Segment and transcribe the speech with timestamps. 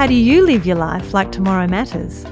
[0.00, 2.24] How do you live your life like tomorrow matters?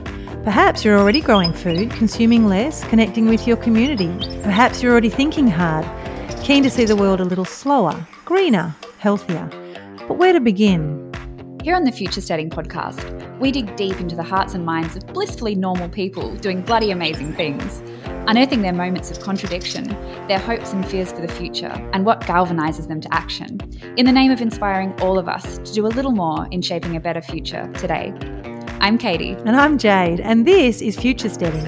[0.43, 4.09] Perhaps you're already growing food, consuming less, connecting with your community.
[4.43, 5.85] Perhaps you're already thinking hard,
[6.43, 9.51] keen to see the world a little slower, greener, healthier.
[10.09, 11.13] But where to begin?
[11.63, 15.07] Here on the Future Steading podcast, we dig deep into the hearts and minds of
[15.09, 17.83] blissfully normal people doing bloody amazing things,
[18.29, 19.85] unearthing their moments of contradiction,
[20.29, 23.59] their hopes and fears for the future, and what galvanises them to action,
[23.97, 26.95] in the name of inspiring all of us to do a little more in shaping
[26.95, 28.13] a better future today.
[28.81, 29.31] I'm Katie.
[29.31, 31.65] And I'm Jade, and this is Future Steading.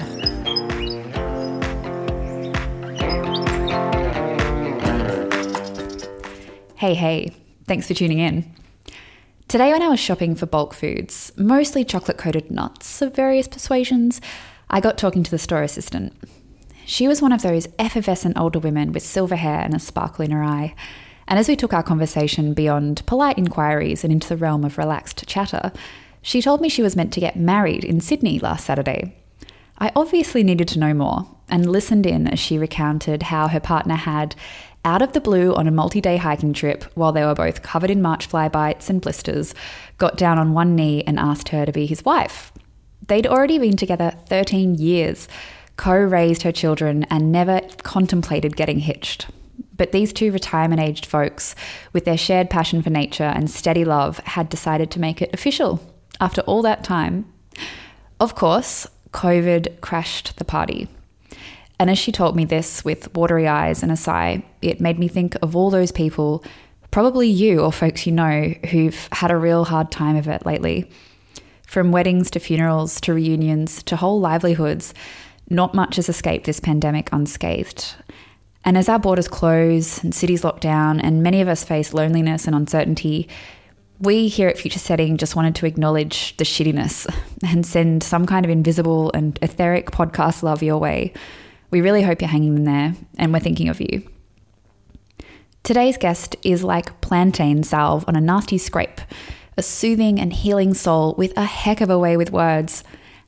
[6.75, 7.33] Hey, hey,
[7.65, 8.53] thanks for tuning in.
[9.47, 14.21] Today, when I was shopping for bulk foods, mostly chocolate coated nuts of various persuasions,
[14.69, 16.13] I got talking to the store assistant.
[16.85, 20.31] She was one of those effervescent older women with silver hair and a sparkle in
[20.31, 20.75] her eye.
[21.27, 25.25] And as we took our conversation beyond polite inquiries and into the realm of relaxed
[25.27, 25.71] chatter,
[26.21, 29.15] she told me she was meant to get married in Sydney last Saturday.
[29.77, 33.95] I obviously needed to know more and listened in as she recounted how her partner
[33.95, 34.35] had
[34.83, 37.89] out of the blue on a multi day hiking trip while they were both covered
[37.89, 39.53] in March fly bites and blisters,
[39.97, 42.51] got down on one knee and asked her to be his wife.
[43.07, 45.27] They'd already been together 13 years,
[45.77, 49.27] co raised her children, and never contemplated getting hitched.
[49.75, 51.55] But these two retirement aged folks,
[51.91, 55.79] with their shared passion for nature and steady love, had decided to make it official
[56.19, 57.25] after all that time.
[58.19, 60.87] Of course, COVID crashed the party.
[61.79, 65.07] And as she told me this with watery eyes and a sigh, it made me
[65.07, 66.43] think of all those people,
[66.91, 70.91] probably you or folks you know, who've had a real hard time of it lately.
[71.65, 74.93] From weddings to funerals to reunions to whole livelihoods,
[75.51, 77.95] not much has escaped this pandemic unscathed.
[78.63, 82.45] And as our borders close and cities lock down, and many of us face loneliness
[82.45, 83.27] and uncertainty,
[83.99, 87.07] we here at Future Steading just wanted to acknowledge the shittiness
[87.47, 91.13] and send some kind of invisible and etheric podcast love your way.
[91.69, 94.07] We really hope you're hanging in there, and we're thinking of you.
[95.63, 98.99] Today's guest is like plantain salve on a nasty scrape,
[99.57, 102.83] a soothing and healing soul with a heck of a way with words.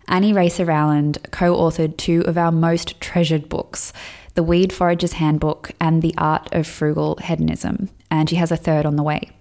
[0.08, 3.94] Annie Raser Rowland co authored two of our most treasured books
[4.36, 8.86] The Weed Forager's Handbook and The Art of Frugal Hedonism, and she has a third
[8.86, 9.32] on the way.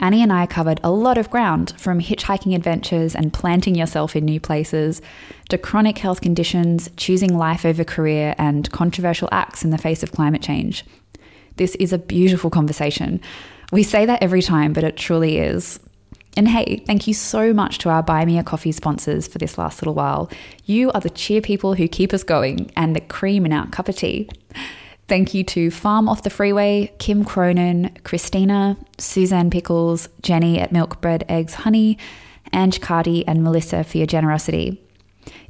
[0.00, 4.24] Annie and I covered a lot of ground from hitchhiking adventures and planting yourself in
[4.24, 5.00] new places
[5.50, 10.12] to chronic health conditions, choosing life over career, and controversial acts in the face of
[10.12, 10.84] climate change.
[11.56, 13.20] This is a beautiful conversation.
[13.70, 15.78] We say that every time, but it truly is.
[16.36, 19.56] And hey, thank you so much to our Buy Me a Coffee sponsors for this
[19.56, 20.28] last little while.
[20.64, 23.88] You are the cheer people who keep us going and the cream in our cup
[23.88, 24.28] of tea.
[25.06, 31.00] Thank you to Farm Off the Freeway, Kim Cronin, Christina, Suzanne Pickles, Jenny at Milk
[31.00, 31.98] Bread Eggs Honey,
[32.52, 34.80] Ange Cardi, and Melissa for your generosity.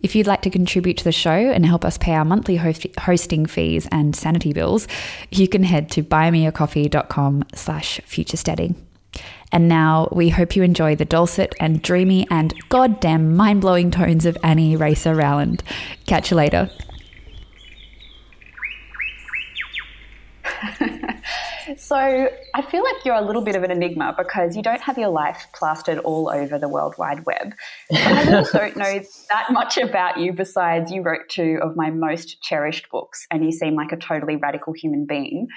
[0.02, 2.98] If you'd like to contribute to the show and help us pay our monthly host-
[2.98, 4.86] hosting fees and sanity bills,
[5.30, 8.74] you can head to buymeacoffee.com slash futuresteading.
[9.52, 14.36] And now we hope you enjoy the dulcet and dreamy and goddamn mind-blowing tones of
[14.42, 15.62] Annie Raser Rowland.
[16.06, 16.70] Catch you later.
[21.76, 24.98] so I feel like you're a little bit of an enigma because you don't have
[24.98, 27.52] your life plastered all over the World Wide Web.
[27.92, 29.00] I really don't know
[29.30, 33.52] that much about you besides you wrote two of my most cherished books and you
[33.52, 35.48] seem like a totally radical human being.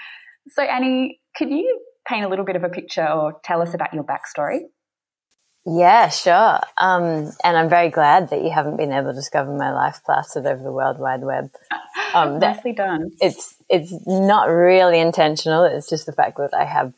[0.49, 3.94] So, Annie, could you paint a little bit of a picture or tell us about
[3.94, 4.62] your backstory?
[5.69, 6.59] Yeah, sure.
[6.78, 10.46] Um, and I'm very glad that you haven't been able to discover my life plastered
[10.46, 11.51] over the World Wide Web.
[12.13, 13.12] Um, Nicely done.
[13.19, 15.66] It's it's not really intentional.
[15.66, 16.94] It's just the fact that I have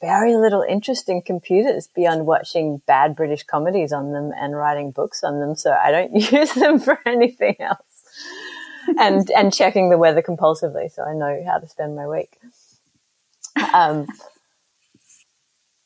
[0.00, 5.22] very little interest in computers beyond watching bad British comedies on them and writing books
[5.22, 5.54] on them.
[5.54, 8.04] So I don't use them for anything else.
[8.98, 12.38] and and checking the weather compulsively, so I know how to spend my week.
[13.74, 14.06] Um,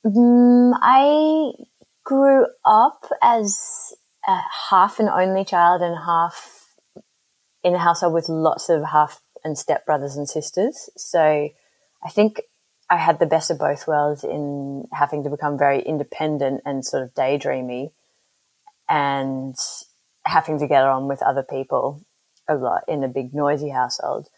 [0.05, 1.53] mm, I
[2.05, 3.95] grew up as
[4.27, 4.41] a
[4.71, 6.75] half an only child and half
[7.63, 10.91] in a household with lots of half and step brothers and sisters.
[10.97, 11.51] So
[12.05, 12.41] I think
[12.91, 17.03] I had the best of both worlds in having to become very independent and sort
[17.03, 17.91] of daydreamy
[18.89, 19.57] and
[20.25, 22.03] having to get on with other people
[22.49, 24.29] a lot in a big noisy household.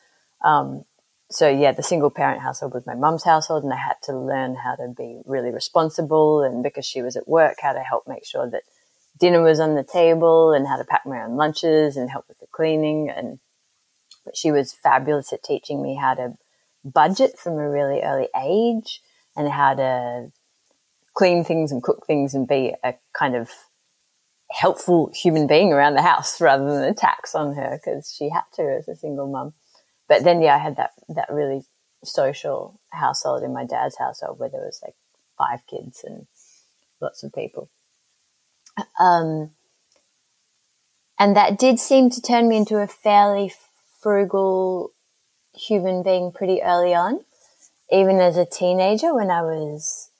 [0.45, 0.85] Um,
[1.31, 4.56] so yeah, the single parent household was my mum's household, and I had to learn
[4.56, 6.43] how to be really responsible.
[6.43, 8.62] And because she was at work, how to help make sure that
[9.19, 12.41] dinner was on the table, and how to pack my own lunches and help with
[12.41, 13.09] the cleaning.
[13.09, 13.38] And
[14.25, 16.35] but she was fabulous at teaching me how to
[16.85, 19.00] budget from a really early age,
[19.37, 20.33] and how to
[21.15, 23.50] clean things and cook things and be a kind of
[24.50, 28.43] helpful human being around the house rather than a tax on her because she had
[28.55, 29.53] to as a single mum.
[30.11, 31.62] But then, yeah, I had that, that really
[32.03, 34.97] social household in my dad's household where there was like
[35.39, 36.27] five kids and
[37.01, 37.71] lots of people.
[38.99, 39.53] Um,
[41.17, 43.53] and that did seem to turn me into a fairly
[44.01, 44.91] frugal
[45.55, 47.21] human being pretty early on.
[47.93, 50.11] Even as a teenager, when I was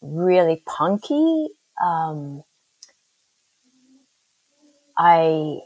[0.00, 1.48] really punky,
[1.84, 2.44] um,
[4.96, 5.58] I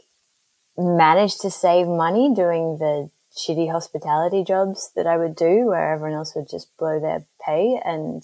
[0.75, 6.17] managed to save money doing the shitty hospitality jobs that I would do where everyone
[6.17, 7.79] else would just blow their pay.
[7.83, 8.23] And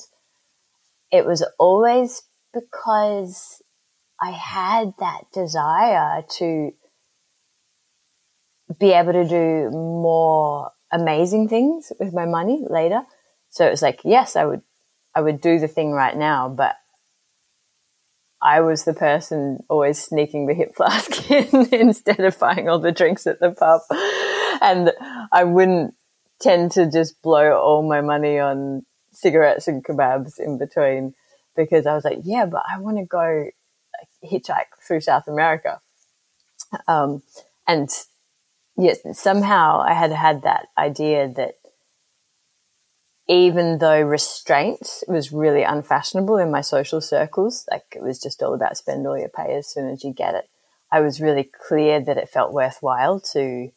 [1.11, 2.23] it was always
[2.53, 3.61] because
[4.21, 6.71] I had that desire to
[8.79, 13.03] be able to do more amazing things with my money later.
[13.49, 14.61] So it was like, yes, I would,
[15.13, 16.75] I would do the thing right now, but
[18.41, 22.91] I was the person always sneaking the hip flask in instead of buying all the
[22.91, 23.81] drinks at the pub.
[24.61, 24.91] And
[25.31, 25.95] I wouldn't
[26.39, 31.13] tend to just blow all my money on cigarettes and kebabs in between
[31.55, 33.49] because I was like, yeah, but I want to go
[34.23, 35.79] hitchhike through South America.
[36.87, 37.23] Um,
[37.67, 37.89] and
[38.77, 41.55] yes, somehow I had had that idea that
[43.27, 48.53] even though restraint was really unfashionable in my social circles, like it was just all
[48.53, 50.47] about spend all your pay as soon as you get it,
[50.91, 53.71] I was really clear that it felt worthwhile to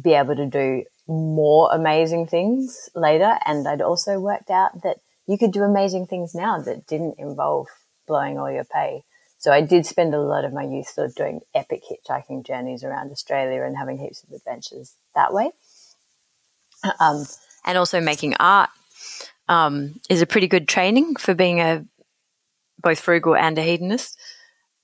[0.00, 3.38] be able to do more amazing things later.
[3.46, 7.68] And I'd also worked out that you could do amazing things now that didn't involve
[8.06, 9.02] blowing all your pay.
[9.38, 12.82] So I did spend a lot of my youth sort of doing epic hitchhiking journeys
[12.82, 15.50] around Australia and having heaps of adventures that way.
[17.00, 17.24] Um,
[17.64, 18.70] and also making art
[19.48, 21.84] um, is a pretty good training for being a
[22.80, 24.18] both frugal and a hedonist.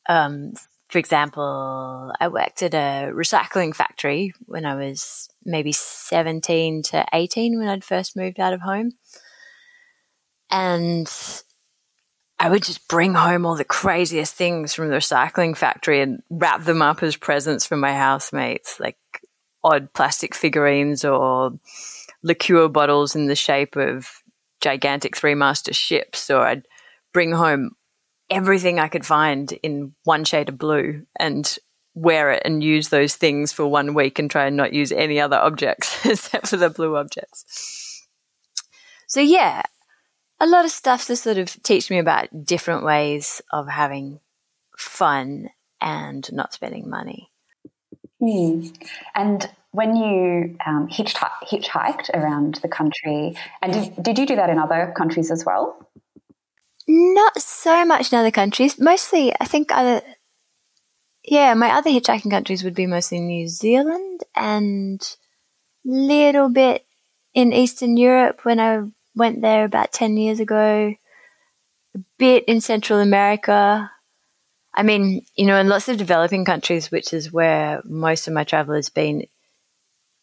[0.09, 0.53] Um,
[0.93, 7.59] for example, I worked at a recycling factory when I was maybe 17 to 18
[7.59, 8.93] when I'd first moved out of home.
[10.51, 11.11] And
[12.39, 16.65] I would just bring home all the craziest things from the recycling factory and wrap
[16.65, 18.99] them up as presents for my housemates, like
[19.65, 21.53] odd plastic figurines or
[22.23, 24.11] liqueur bottles in the shape of
[24.61, 26.29] gigantic three master ships.
[26.29, 26.69] Or I'd
[27.15, 27.77] bring home
[28.33, 31.59] everything I could find in one shade of blue and
[31.95, 35.21] wear it and use those things for one week and try and not use any
[35.21, 38.07] other objects except for the blue objects.
[39.07, 39.63] So yeah,
[40.41, 44.21] a lot of stuff to sort of teach me about different ways of having
[44.79, 45.51] fun
[45.81, 47.31] and not spending money.
[48.23, 48.75] Mm.
[49.15, 54.59] And when you um, hitchhiked around the country, and did, did you do that in
[54.59, 55.89] other countries as well?
[56.89, 58.79] Not so much in other countries.
[58.79, 60.03] Mostly, I think other.
[61.25, 65.01] Yeah, my other hitchhiking countries would be mostly New Zealand and
[65.85, 66.85] little bit
[67.35, 68.83] in Eastern Europe when I
[69.15, 70.95] went there about 10 years ago,
[71.95, 73.91] a bit in Central America.
[74.75, 78.45] I mean, you know, in lots of developing countries, which is where most of my
[78.45, 79.27] travel has been,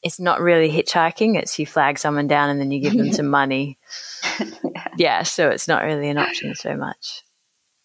[0.01, 1.37] it's not really hitchhiking.
[1.37, 3.77] It's you flag someone down and then you give them some money.
[4.39, 4.87] yeah.
[4.97, 7.23] yeah, so it's not really an option so much.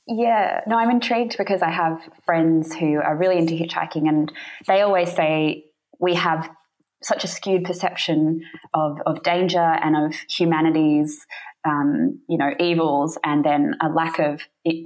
[0.06, 4.30] Yeah, no, I'm intrigued because I have friends who are really into hitchhiking and
[4.66, 5.64] they always say
[5.98, 6.50] we have
[7.02, 8.42] such a skewed perception
[8.74, 11.24] of, of danger and of humanity's
[11.66, 14.42] um, you know evils and then a lack of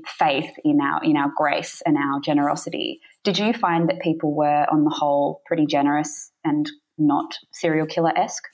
[0.07, 4.65] faith in our in our grace and our generosity did you find that people were
[4.71, 8.49] on the whole pretty generous and not serial killer esque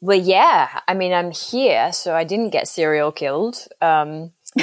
[0.00, 4.32] well yeah i mean i'm here so i didn't get serial killed um,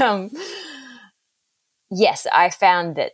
[0.00, 0.30] um,
[1.90, 3.12] yes i found that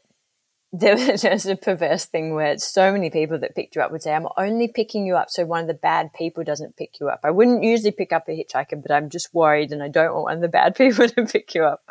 [0.72, 4.14] there was a perverse thing where so many people that picked you up would say,
[4.14, 7.20] I'm only picking you up so one of the bad people doesn't pick you up.
[7.24, 10.24] I wouldn't usually pick up a hitchhiker, but I'm just worried and I don't want
[10.24, 11.82] one of the bad people to pick you up.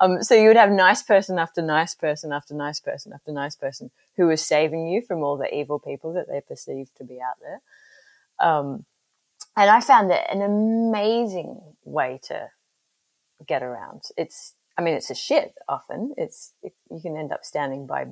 [0.00, 3.56] Um, so you would have nice person after nice person after nice person after nice
[3.56, 7.20] person who was saving you from all the evil people that they perceived to be
[7.20, 7.60] out there.
[8.40, 8.84] Um,
[9.56, 12.48] and I found it an amazing way to
[13.46, 14.02] get around.
[14.16, 16.14] It's I mean, it's a shit often.
[16.16, 18.06] It's, it, you can end up standing by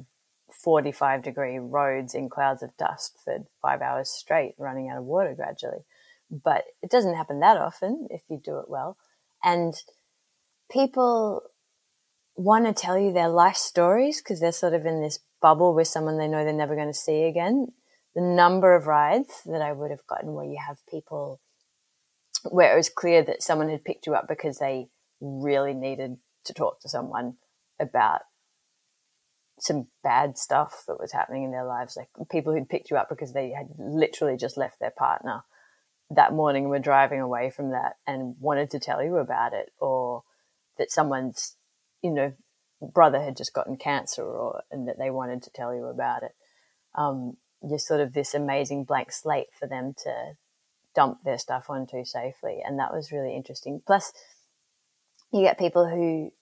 [0.52, 5.34] 45 degree roads in clouds of dust for five hours straight, running out of water
[5.34, 5.84] gradually.
[6.30, 8.96] But it doesn't happen that often if you do it well.
[9.42, 9.74] And
[10.70, 11.42] people
[12.36, 15.88] want to tell you their life stories because they're sort of in this bubble with
[15.88, 17.68] someone they know they're never going to see again.
[18.14, 21.40] The number of rides that I would have gotten where you have people
[22.44, 24.88] where it was clear that someone had picked you up because they
[25.20, 27.34] really needed to talk to someone
[27.78, 28.22] about
[29.58, 33.08] some bad stuff that was happening in their lives, like people who'd picked you up
[33.08, 35.42] because they had literally just left their partner
[36.10, 39.70] that morning and were driving away from that and wanted to tell you about it,
[39.78, 40.24] or
[40.78, 41.56] that someone's,
[42.02, 42.32] you know,
[42.80, 46.32] brother had just gotten cancer, or and that they wanted to tell you about it.
[46.94, 50.32] Um, you're sort of this amazing blank slate for them to
[50.94, 53.82] dump their stuff onto safely, and that was really interesting.
[53.86, 54.12] Plus,
[55.32, 56.32] you get people who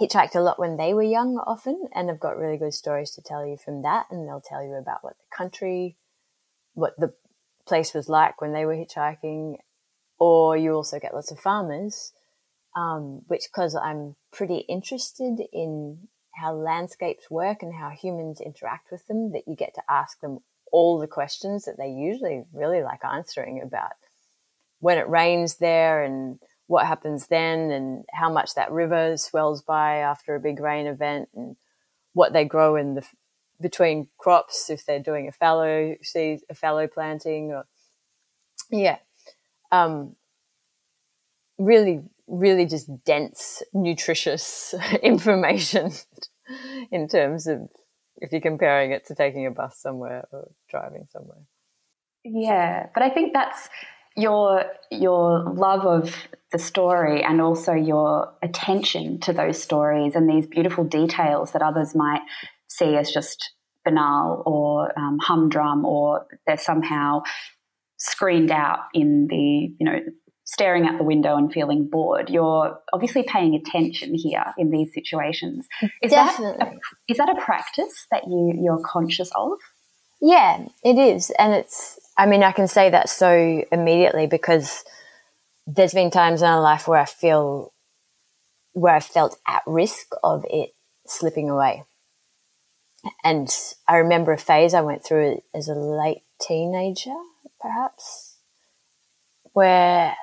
[0.00, 3.22] hitchhiked a lot when they were young often and have got really good stories to
[3.22, 5.96] tell you from that and they'll tell you about what the country
[6.72, 7.12] what the
[7.66, 9.56] place was like when they were hitchhiking
[10.18, 12.12] or you also get lots of farmers
[12.76, 19.06] um, which because i'm pretty interested in how landscapes work and how humans interact with
[19.06, 20.38] them that you get to ask them
[20.72, 23.90] all the questions that they usually really like answering about
[24.78, 29.96] when it rains there and what happens then and how much that river swells by
[29.96, 31.56] after a big rain event and
[32.12, 33.04] what they grow in the
[33.60, 37.64] between crops if they're doing a fallow a fallow planting or
[38.70, 38.98] yeah
[39.72, 40.16] um,
[41.58, 45.92] really really just dense nutritious information
[46.90, 47.68] in terms of
[48.16, 51.42] if you're comparing it to taking a bus somewhere or driving somewhere.
[52.24, 53.68] Yeah but i think that's
[54.16, 56.14] your your love of
[56.52, 61.94] the story and also your attention to those stories and these beautiful details that others
[61.94, 62.22] might
[62.68, 63.52] see as just
[63.84, 67.22] banal or um, humdrum or they're somehow
[67.98, 70.00] screened out in the you know
[70.52, 75.66] staring out the window and feeling bored you're obviously paying attention here in these situations
[76.02, 76.58] is Definitely.
[76.58, 76.78] that a,
[77.08, 79.52] is that a practice that you you're conscious of
[80.20, 84.84] yeah it is and it's I mean, I can say that so immediately because
[85.66, 87.72] there's been times in our life where I feel
[88.74, 90.74] where I felt at risk of it
[91.06, 91.84] slipping away.
[93.24, 93.48] And
[93.88, 97.16] I remember a phase I went through as a late teenager,
[97.58, 98.36] perhaps,
[99.54, 100.14] where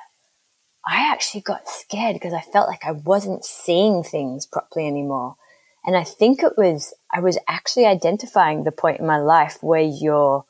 [0.88, 5.36] I actually got scared because I felt like I wasn't seeing things properly anymore.
[5.84, 9.82] And I think it was, I was actually identifying the point in my life where
[9.82, 10.46] you're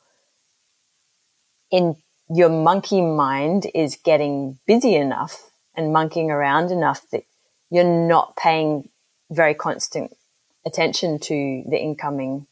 [1.73, 1.97] in
[2.30, 7.25] your monkey mind is getting busy enough and monkeying around enough that
[7.68, 8.88] you're not paying
[9.30, 10.16] very constant
[10.64, 12.47] attention to the incoming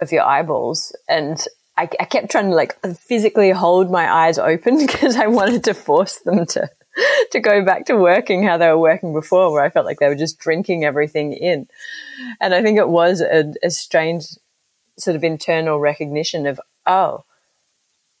[0.00, 0.94] of your eyeballs.
[1.08, 1.42] And
[1.78, 5.74] I, I kept trying to like physically hold my eyes open because I wanted to
[5.74, 6.70] force them to
[7.32, 10.08] to go back to working how they were working before, where I felt like they
[10.08, 11.68] were just drinking everything in.
[12.40, 14.26] And I think it was a, a strange
[14.98, 17.24] sort of internal recognition of, oh,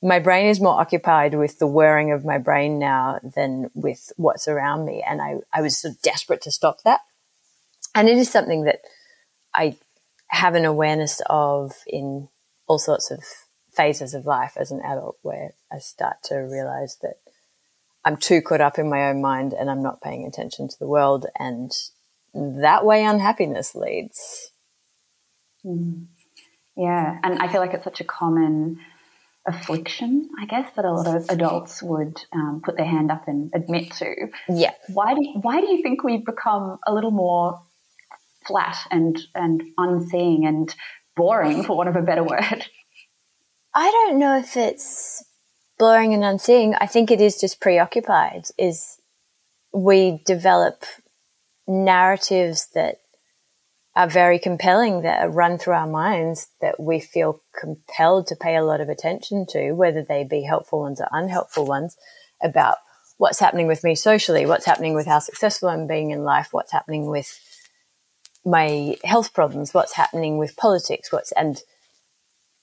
[0.02, 4.46] my brain is more occupied with the whirring of my brain now than with what's
[4.46, 5.02] around me.
[5.06, 7.00] And I, I was so desperate to stop that.
[7.94, 8.80] And it is something that
[9.54, 9.78] I
[10.28, 12.28] have an awareness of in
[12.66, 13.24] all sorts of
[13.76, 17.16] phases of life as an adult where I start to realize that
[18.04, 20.86] I'm too caught up in my own mind and I'm not paying attention to the
[20.86, 21.26] world.
[21.38, 21.72] And
[22.34, 24.50] that way unhappiness leads.
[25.64, 26.06] Mm.
[26.76, 27.18] Yeah.
[27.22, 28.78] And I feel like it's such a common
[29.46, 33.50] affliction, I guess, that a lot of adults would um, put their hand up and
[33.54, 34.28] admit to.
[34.48, 34.72] Yeah.
[34.88, 37.60] Why do you, why do you think we've become a little more
[38.46, 40.72] flat and and unseeing and
[41.16, 42.66] boring, for want of a better word?
[43.78, 45.22] I don't know if it's
[45.78, 46.74] blurring and unseeing.
[46.80, 48.46] I think it is just preoccupied.
[48.56, 48.96] Is
[49.70, 50.84] we develop
[51.68, 52.96] narratives that
[53.94, 58.64] are very compelling that run through our minds that we feel compelled to pay a
[58.64, 61.98] lot of attention to, whether they be helpful ones or unhelpful ones,
[62.42, 62.78] about
[63.18, 66.72] what's happening with me socially, what's happening with how successful I'm being in life, what's
[66.72, 67.40] happening with
[68.42, 71.60] my health problems, what's happening with politics, what's, and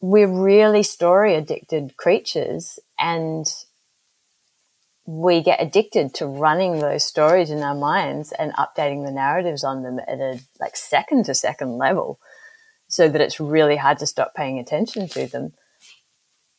[0.03, 3.47] we're really story addicted creatures and
[5.05, 9.81] we get addicted to running those stories in our minds and updating the narratives on
[9.81, 12.19] them at a like second to second level
[12.89, 15.53] so that it's really hard to stop paying attention to them.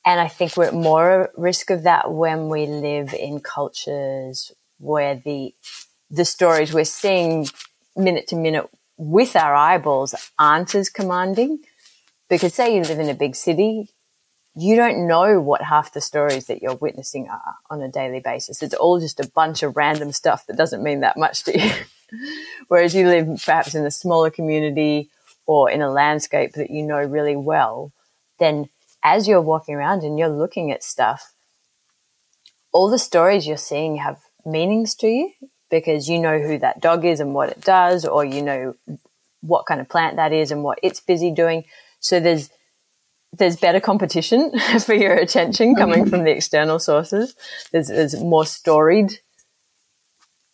[0.06, 5.16] And I think we're at more risk of that when we live in cultures where
[5.16, 5.52] the
[6.10, 7.46] the stories we're seeing
[7.94, 11.58] minute to minute with our eyeballs aren't as commanding.
[12.28, 13.88] Because say you live in a big city,
[14.56, 18.62] you don't know what half the stories that you're witnessing are on a daily basis.
[18.62, 21.72] It's all just a bunch of random stuff that doesn't mean that much to you.
[22.68, 25.10] Whereas you live perhaps in a smaller community
[25.46, 27.92] or in a landscape that you know really well,
[28.38, 28.68] then
[29.02, 31.34] as you're walking around and you're looking at stuff,
[32.72, 35.32] all the stories you're seeing have meanings to you
[35.70, 38.74] because you know who that dog is and what it does, or you know
[39.40, 41.64] what kind of plant that is and what it's busy doing.
[42.04, 42.50] So there's
[43.32, 44.52] there's better competition
[44.84, 47.34] for your attention coming from the external sources.
[47.72, 49.18] There's, there's more storied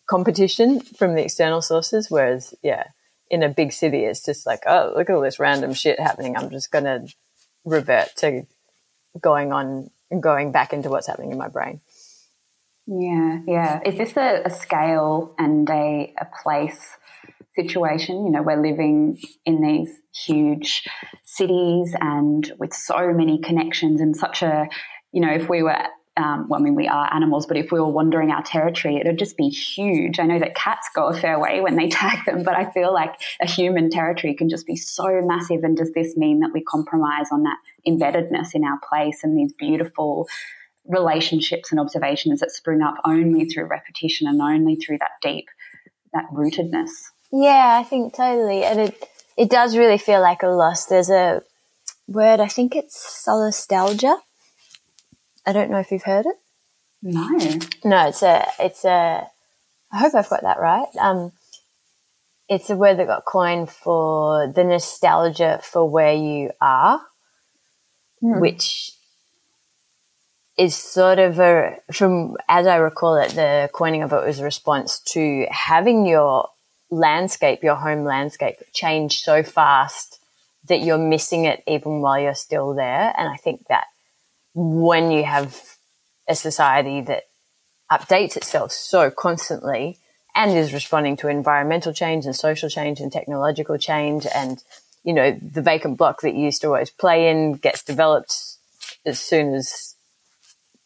[0.09, 2.85] competition from the external sources, whereas yeah,
[3.29, 6.35] in a big city, it's just like, oh, look at all this random shit happening.
[6.35, 7.07] I'm just going to
[7.65, 8.47] revert to
[9.21, 11.81] going on, going back into what's happening in my brain.
[12.87, 13.81] Yeah, yeah.
[13.85, 16.97] Is this a, a scale and a, a place
[17.55, 18.25] situation?
[18.25, 19.89] You know, we're living in these
[20.25, 20.83] huge
[21.25, 24.67] cities and with so many connections and such a,
[25.11, 25.77] you know, if we were
[26.17, 29.05] um, well, I mean, we are animals, but if we were wandering our territory, it
[29.05, 30.19] would just be huge.
[30.19, 32.93] I know that cats go a fair way when they tag them, but I feel
[32.93, 35.63] like a human territory can just be so massive.
[35.63, 39.53] And does this mean that we compromise on that embeddedness in our place and these
[39.53, 40.27] beautiful
[40.85, 45.45] relationships and observations that spring up only through repetition and only through that deep,
[46.13, 46.89] that rootedness?
[47.31, 48.63] Yeah, I think totally.
[48.63, 50.85] And it, it does really feel like a loss.
[50.85, 51.41] There's a
[52.07, 54.17] word, I think it's solastalgia
[55.45, 56.35] I don't know if you've heard it.
[57.01, 57.27] No.
[57.83, 59.27] No, it's a, it's a,
[59.91, 60.87] I hope I've got that right.
[60.99, 61.31] Um,
[62.47, 67.01] it's a word that got coined for the nostalgia for where you are,
[68.21, 68.39] mm.
[68.39, 68.91] which
[70.57, 74.43] is sort of a, from, as I recall it, the coining of it was a
[74.43, 76.49] response to having your
[76.91, 80.19] landscape, your home landscape change so fast
[80.67, 83.13] that you're missing it even while you're still there.
[83.17, 83.85] And I think that
[84.53, 85.77] when you have
[86.27, 87.23] a society that
[87.91, 89.97] updates itself so constantly
[90.35, 94.63] and is responding to environmental change and social change and technological change and
[95.03, 98.55] you know the vacant block that you used to always play in gets developed
[99.05, 99.95] as soon as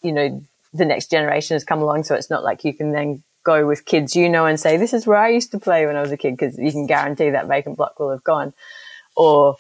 [0.02, 0.42] you know
[0.74, 3.86] the next generation has come along so it's not like you can then go with
[3.86, 6.12] kids you know and say this is where i used to play when i was
[6.12, 8.54] a kid because you can guarantee that vacant block will have gone
[9.16, 9.56] or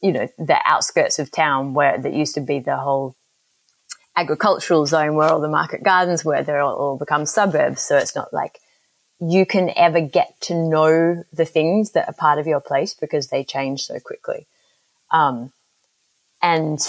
[0.00, 3.16] you know, the outskirts of town where that used to be the whole
[4.16, 7.82] agricultural zone where all the market gardens were, they're all, all become suburbs.
[7.82, 8.60] So it's not like
[9.20, 13.28] you can ever get to know the things that are part of your place because
[13.28, 14.46] they change so quickly.
[15.10, 15.52] Um,
[16.40, 16.80] and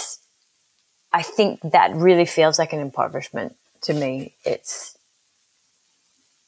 [1.12, 4.34] I think that really feels like an impoverishment to me.
[4.44, 4.96] It's,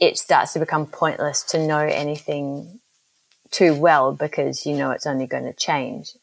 [0.03, 2.81] it starts to become pointless to know anything
[3.53, 6.17] too well because you know it's only going to change.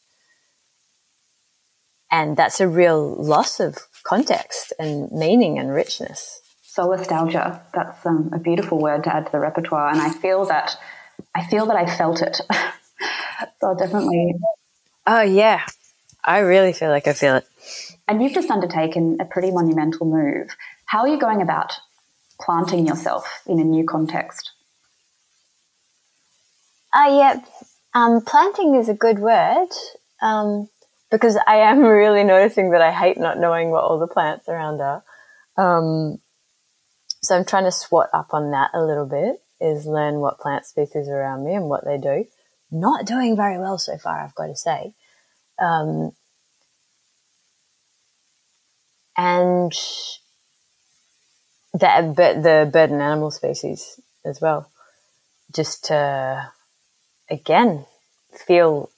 [2.10, 6.42] And that's a real loss of context and meaning and richness.
[6.62, 7.62] Solastalgia.
[7.72, 9.88] That's um, a beautiful word to add to the repertoire.
[9.88, 10.76] And I feel that
[11.34, 12.38] I feel that I felt it.
[13.62, 14.34] so definitely.
[15.06, 15.64] Oh yeah.
[16.22, 17.46] I really feel like I feel it.
[18.06, 20.54] And you've just undertaken a pretty monumental move.
[20.84, 21.72] How are you going about
[22.40, 24.50] planting yourself in a new context?
[26.92, 27.40] Uh, yeah,
[27.94, 29.68] um, planting is a good word.
[30.22, 30.68] Um,
[31.10, 34.80] because I am really noticing that I hate not knowing what all the plants around
[34.80, 35.02] are.
[35.56, 36.18] Um,
[37.22, 40.64] so I'm trying to swat up on that a little bit, is learn what plant
[40.64, 42.24] species are around me and what they do.
[42.70, 44.94] Not doing very well so far, I've got to say.
[45.58, 46.12] Um,
[49.16, 49.72] and
[51.72, 54.70] the, the bird and animal species as well.
[55.54, 56.52] Just to,
[57.28, 57.86] again,
[58.46, 58.90] feel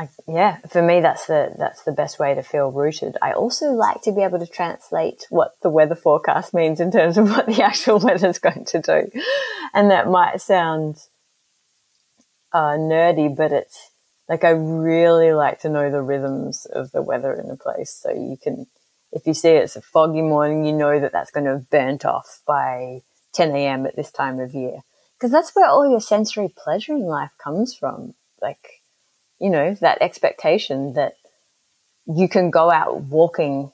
[0.00, 3.18] I, yeah, for me, that's the that's the best way to feel rooted.
[3.20, 7.18] I also like to be able to translate what the weather forecast means in terms
[7.18, 9.10] of what the actual weather is going to do,
[9.74, 10.96] and that might sound
[12.54, 13.90] uh, nerdy, but it's
[14.26, 18.10] like I really like to know the rhythms of the weather in a place, so
[18.10, 18.68] you can,
[19.12, 22.04] if you see it's a foggy morning, you know that that's going to have burnt
[22.04, 23.02] off by
[23.34, 23.86] 10 a.m.
[23.86, 24.80] at this time of year,
[25.16, 28.80] because that's where all your sensory pleasure in life comes from, like
[29.40, 31.14] you know, that expectation that
[32.06, 33.72] you can go out walking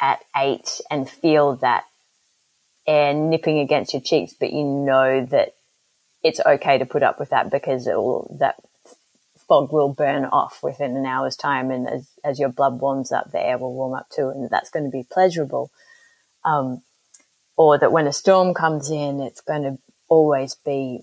[0.00, 1.84] at eight and feel that
[2.86, 5.54] air nipping against your cheeks, but you know that
[6.22, 8.56] it's okay to put up with that because it will, that
[9.50, 11.72] fog will burn off within an hour's time.
[11.72, 14.28] And as, as your blood warms up, the air will warm up too.
[14.28, 15.72] And that's going to be pleasurable.
[16.44, 16.82] Um,
[17.56, 21.00] or that when a storm comes in, it's going to always be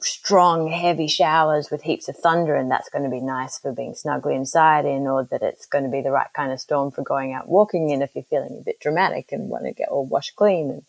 [0.00, 3.94] strong, heavy showers with heaps of thunder, and that's going to be nice for being
[3.94, 7.02] snugly inside in, or that it's going to be the right kind of storm for
[7.02, 10.06] going out walking in if you're feeling a bit dramatic and want to get all
[10.06, 10.70] washed clean.
[10.70, 10.82] And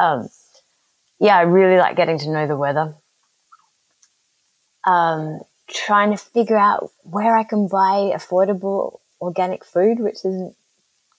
[0.00, 0.28] um,
[1.18, 2.94] yeah, I really like getting to know the weather.
[4.86, 5.40] Um,
[5.72, 10.54] trying to figure out where I can buy affordable organic food, which isn't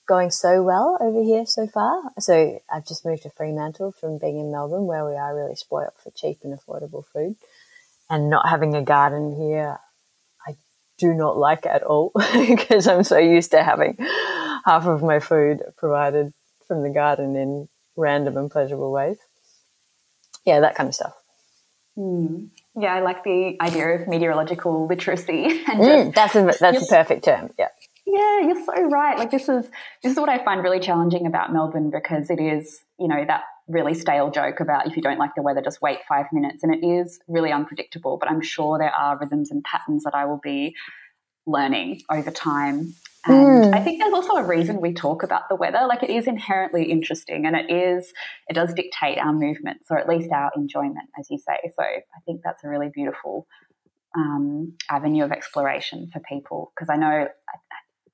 [0.08, 2.12] going so well over here so far.
[2.20, 5.94] So I've just moved to Fremantle from being in Melbourne, where we are really spoilt
[6.04, 7.36] for cheap and affordable food.
[8.10, 9.80] and not having a garden here,
[10.46, 10.58] I
[10.98, 13.96] do not like at all because I'm so used to having
[14.66, 16.34] half of my food provided
[16.68, 19.18] from the garden in random and pleasurable ways.
[20.46, 21.14] Yeah, that kind of stuff.
[21.98, 22.50] Mm.
[22.80, 25.64] Yeah, I like the idea of meteorological literacy.
[25.68, 27.50] And mm, that's a, that's a perfect term.
[27.60, 27.68] Yeah.
[28.06, 29.18] Yeah, you're so right.
[29.18, 29.70] Like this is
[30.04, 33.44] this is what I find really challenging about Melbourne because it is, you know, that
[33.68, 36.74] really stale joke about if you don't like the weather, just wait five minutes, and
[36.74, 38.18] it is really unpredictable.
[38.18, 40.76] But I'm sure there are rhythms and patterns that I will be
[41.46, 42.94] learning over time.
[43.26, 43.76] And mm.
[43.76, 45.86] I think there's also a reason we talk about the weather.
[45.88, 48.12] Like it is inherently interesting and it is,
[48.48, 51.72] it does dictate our movements or at least our enjoyment, as you say.
[51.76, 53.48] So I think that's a really beautiful
[54.16, 57.28] um, avenue of exploration for people because I know,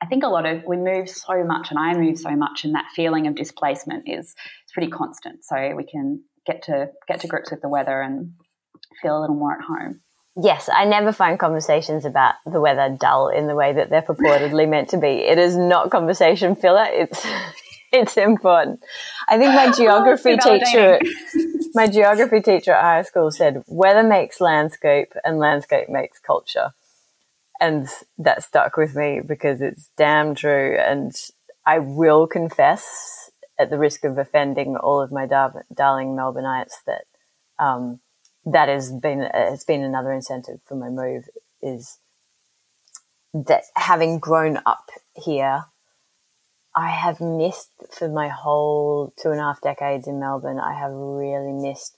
[0.02, 2.76] I think a lot of, we move so much and I move so much and
[2.76, 4.36] that feeling of displacement is, is
[4.74, 5.46] pretty constant.
[5.46, 8.34] So we can get to, get to grips with the weather and
[9.02, 10.02] feel a little more at home.
[10.40, 14.70] Yes, I never find conversations about the weather dull in the way that they're purportedly
[14.70, 15.08] meant to be.
[15.08, 16.86] It is not conversation filler.
[16.90, 17.26] It's
[17.92, 18.82] it's important.
[19.28, 21.00] I think my geography teacher,
[21.74, 26.70] my geography teacher at high school said, "Weather makes landscape, and landscape makes culture,"
[27.60, 27.88] and
[28.20, 30.78] that stuck with me because it's damn true.
[30.78, 31.16] And
[31.66, 37.06] I will confess, at the risk of offending all of my dar- darling Melbourneites, that.
[37.58, 38.02] Um,
[38.48, 41.26] that has been uh, it's been another incentive for my move
[41.62, 41.98] is
[43.34, 45.66] that having grown up here,
[46.76, 50.60] I have missed for my whole two and a half decades in Melbourne.
[50.60, 51.96] I have really missed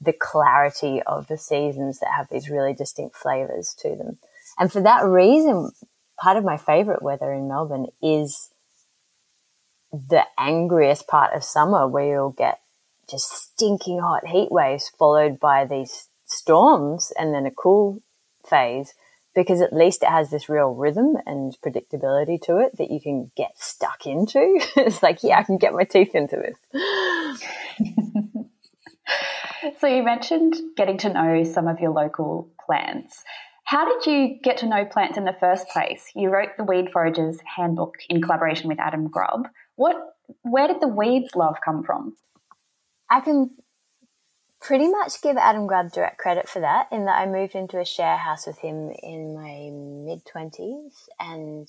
[0.00, 4.18] the clarity of the seasons that have these really distinct flavors to them.
[4.58, 5.72] And for that reason,
[6.18, 8.50] part of my favorite weather in Melbourne is
[9.92, 12.60] the angriest part of summer where you'll get
[13.08, 18.02] just stinking hot heat waves followed by these storms and then a cool
[18.48, 18.94] phase
[19.36, 23.30] because at least it has this real rhythm and predictability to it that you can
[23.36, 24.58] get stuck into.
[24.76, 26.56] it's like, yeah, I can get my teeth into this.
[29.78, 33.22] so you mentioned getting to know some of your local plants.
[33.64, 36.10] How did you get to know plants in the first place?
[36.14, 39.48] You wrote the Weed Foragers Handbook in collaboration with Adam Grubb.
[39.74, 39.96] What,
[40.42, 42.16] where did the weeds love come from?
[43.10, 43.50] I can
[44.60, 47.84] pretty much give Adam Grubb direct credit for that in that I moved into a
[47.84, 51.68] share house with him in my mid 20s and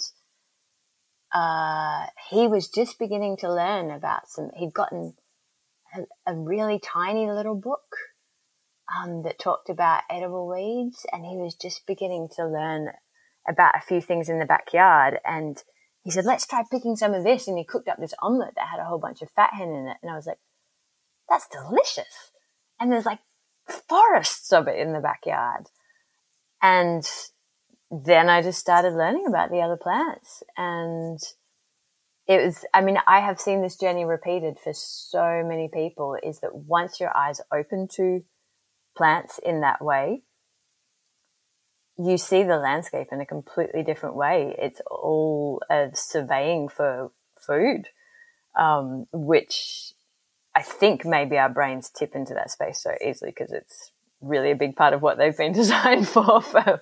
[1.33, 5.13] uh, he was just beginning to learn about some, he'd gotten
[5.95, 7.95] a, a really tiny little book
[8.95, 12.91] um, that talked about edible weeds and he was just beginning to learn
[13.47, 15.63] about a few things in the backyard and
[16.07, 17.49] he said, let's try picking some of this.
[17.49, 19.89] And he cooked up this omelette that had a whole bunch of fat hen in
[19.89, 19.97] it.
[20.01, 20.37] And I was like,
[21.29, 22.31] that's delicious.
[22.79, 23.19] And there's like
[23.89, 25.67] forests of it in the backyard.
[26.61, 27.07] And
[27.91, 30.43] then I just started learning about the other plants.
[30.57, 31.19] And
[32.27, 36.39] it was, I mean, I have seen this journey repeated for so many people is
[36.41, 38.23] that once your eyes open to
[38.95, 40.23] plants in that way,
[41.97, 44.55] you see the landscape in a completely different way.
[44.59, 47.87] It's all a surveying for food,
[48.57, 49.93] um, which
[50.57, 53.91] I think maybe our brains tip into that space so easily because it's
[54.21, 56.81] really a big part of what they've been designed for for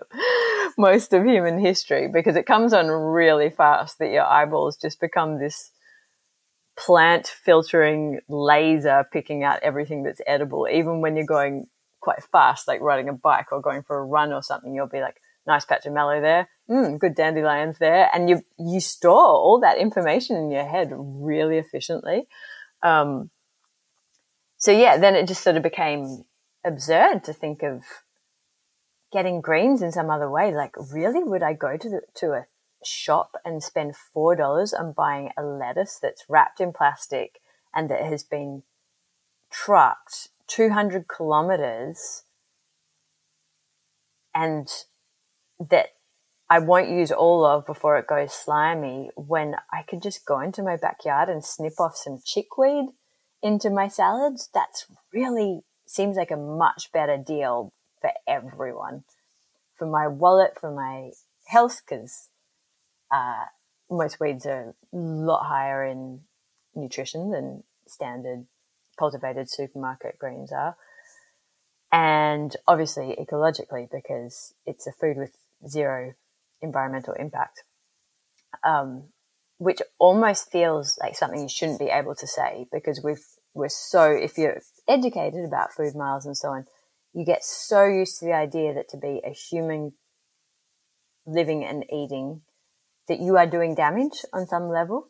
[0.77, 5.39] most of human history because it comes on really fast that your eyeballs just become
[5.39, 5.71] this
[6.79, 10.69] plant filtering laser picking out everything that's edible.
[10.71, 11.67] Even when you're going
[11.99, 15.01] quite fast like riding a bike or going for a run or something you'll be
[15.01, 16.47] like nice patch of mallow there.
[16.69, 18.09] Mm, good dandelions there.
[18.13, 22.29] And you you store all that information in your head really efficiently.
[22.81, 23.31] Um,
[24.65, 26.25] so yeah, then it just sort of became
[26.65, 27.84] absurd to think of
[29.13, 30.51] getting greens in some other way.
[30.51, 32.45] Like, really, would I go to the, to a
[32.84, 37.41] shop and spend four dollars on buying a lettuce that's wrapped in plastic
[37.75, 38.63] and that has been
[39.51, 42.23] trucked 200 kilometers
[44.34, 44.67] and
[45.60, 45.89] that
[46.49, 50.63] I won't use all of before it goes slimy when I could just go into
[50.63, 52.88] my backyard and snip off some chickweed
[53.45, 59.03] into my salads, that's really seems like a much better deal for everyone.
[59.75, 61.12] For my wallet, for my
[61.45, 62.29] health, because
[63.12, 63.45] uh,
[63.89, 66.21] most weeds are a lot higher in
[66.73, 68.47] nutrition than standard
[68.97, 70.75] cultivated supermarket greens are.
[71.91, 76.15] And obviously ecologically, because it's a food with zero
[76.63, 77.62] environmental impact.
[78.63, 79.10] Um,
[79.58, 83.25] which almost feels like something you shouldn't be able to say because we've
[83.56, 86.65] we're so if you're educated about food miles and so on,
[87.13, 89.94] you get so used to the idea that to be a human
[91.26, 92.41] living and eating,
[93.08, 95.08] that you are doing damage on some level,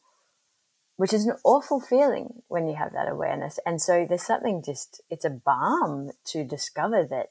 [0.96, 3.60] which is an awful feeling when you have that awareness.
[3.66, 7.30] And so there's something just, it's a balm to discover that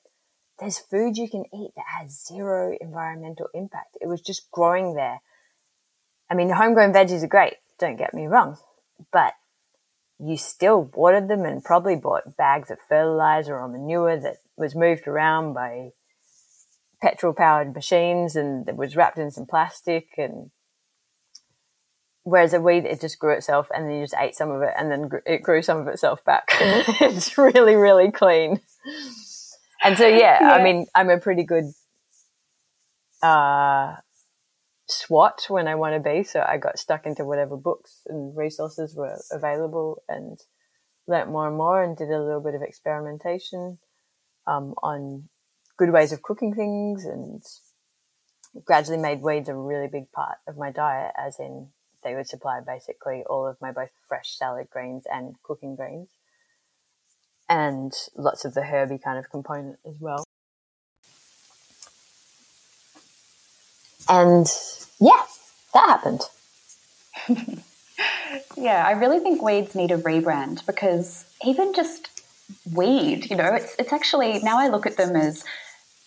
[0.58, 3.96] there's food you can eat that has zero environmental impact.
[4.00, 5.20] It was just growing there.
[6.28, 8.58] I mean, homegrown veggies are great, don't get me wrong,
[9.12, 9.34] but
[10.18, 15.06] you still watered them and probably bought bags of fertilizer or manure that was moved
[15.06, 15.90] around by
[17.02, 20.50] petrol powered machines and it was wrapped in some plastic and
[22.22, 24.72] whereas a weed it just grew itself and then you just ate some of it
[24.78, 26.48] and then it grew some of itself back.
[27.00, 28.60] It's really really clean.
[29.82, 31.64] And so yeah, yeah, i mean i'm a pretty good
[33.22, 33.96] uh
[34.86, 38.94] swat when i want to be so i got stuck into whatever books and resources
[38.94, 40.38] were available and
[41.06, 43.78] learnt more and more and did a little bit of experimentation
[44.46, 45.28] um, on
[45.76, 47.42] good ways of cooking things and
[48.64, 51.68] gradually made weeds a really big part of my diet, as in
[52.02, 56.08] they would supply basically all of my both fresh salad greens and cooking greens,
[57.48, 60.24] and lots of the herby kind of component as well.
[64.08, 64.46] And
[65.00, 65.22] yeah,
[65.72, 66.20] that happened.
[68.56, 72.08] yeah, I really think weeds need a rebrand because even just
[72.72, 73.30] weed.
[73.30, 75.44] You know, it's it's actually now I look at them as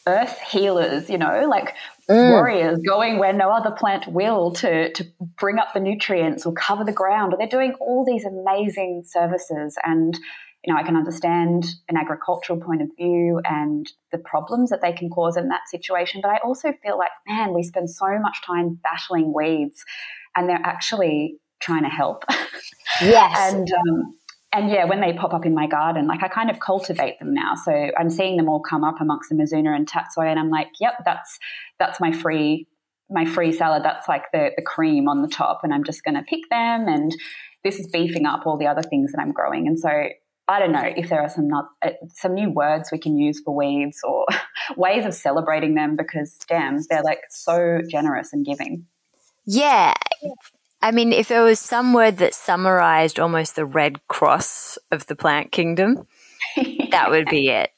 [0.05, 1.10] earth healers.
[1.10, 1.75] You know, like
[2.10, 2.31] mm.
[2.31, 5.05] warriors going where no other plant will to to
[5.38, 7.33] bring up the nutrients or cover the ground.
[7.33, 10.17] Or they're doing all these amazing services and.
[10.63, 14.91] You know, I can understand an agricultural point of view and the problems that they
[14.91, 16.20] can cause in that situation.
[16.22, 19.84] But I also feel like, man, we spend so much time battling weeds
[20.36, 22.24] and they're actually trying to help.
[23.02, 23.36] Yes.
[23.54, 24.13] and um,
[24.54, 27.34] and yeah, when they pop up in my garden, like I kind of cultivate them
[27.34, 27.56] now.
[27.56, 30.70] So I'm seeing them all come up amongst the Mizuna and Tatsoi, and I'm like,
[30.80, 31.38] yep, that's
[31.80, 32.67] that's my free
[33.10, 33.84] my free salad.
[33.84, 36.88] That's like the the cream on the top, and I'm just going to pick them.
[36.88, 37.13] And
[37.63, 39.67] this is beefing up all the other things that I'm growing.
[39.67, 39.89] And so
[40.49, 43.41] I don't know if there are some not uh, some new words we can use
[43.43, 44.25] for weeds or
[44.77, 48.86] ways of celebrating them because damn, they're like so generous and giving.
[49.45, 49.93] Yeah,
[50.81, 55.15] I mean, if there was some word that summarized almost the red cross of the
[55.15, 56.07] plant kingdom,
[56.91, 57.71] that would be it.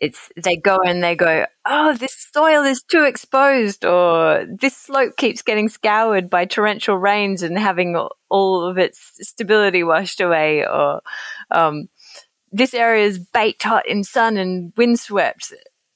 [0.00, 5.16] It's they go and they go, oh, this soil is too exposed, or this slope
[5.16, 7.96] keeps getting scoured by torrential rains and having
[8.28, 11.02] all of its stability washed away, or
[11.52, 11.88] um,
[12.52, 15.52] this area is baked hot in sun and windswept.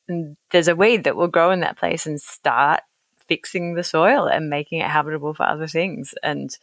[0.08, 2.80] And there's a weed that will grow in that place and start
[3.28, 6.14] fixing the soil and making it habitable for other things.
[6.22, 6.56] And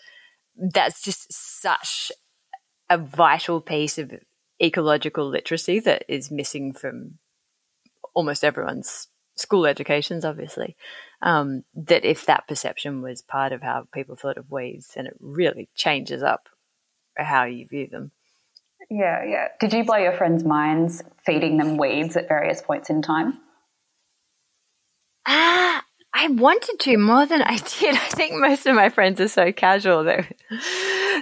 [0.58, 2.12] that's just such
[2.90, 4.14] a vital piece of
[4.62, 7.18] ecological literacy that is missing from
[8.14, 10.76] almost everyone's school educations, obviously.
[11.22, 15.16] Um, that if that perception was part of how people thought of weeds, then it
[15.20, 16.50] really changes up
[17.16, 18.12] how you view them.
[18.94, 19.48] Yeah, yeah.
[19.60, 23.40] Did you blow your friends' minds feeding them weeds at various points in time?
[25.26, 27.96] Ah, I wanted to more than I did.
[27.96, 30.32] I think most of my friends are so casual that,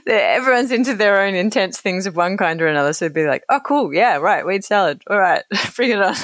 [0.06, 2.92] everyone's into their own intense things of one kind or another.
[2.92, 3.94] So it'd be like, oh, cool.
[3.94, 4.46] Yeah, right.
[4.46, 5.02] Weed salad.
[5.10, 5.44] All right.
[5.78, 6.16] Bring it on.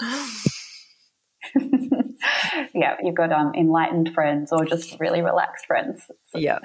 [2.74, 6.10] yeah, you've got um, enlightened friends or just really relaxed friends.
[6.34, 6.60] yeah.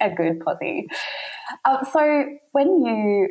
[0.00, 0.88] A good posse.
[1.64, 3.28] Uh, so when you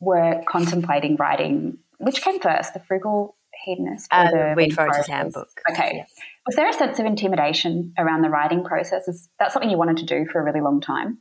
[0.00, 4.76] were contemplating writing, which came first, the frugal hedonist or uh, the Weed
[5.08, 5.48] Handbook?
[5.70, 5.92] Okay.
[5.96, 6.04] Yeah.
[6.46, 9.08] Was there a sense of intimidation around the writing process?
[9.08, 11.18] Is that something you wanted to do for a really long time?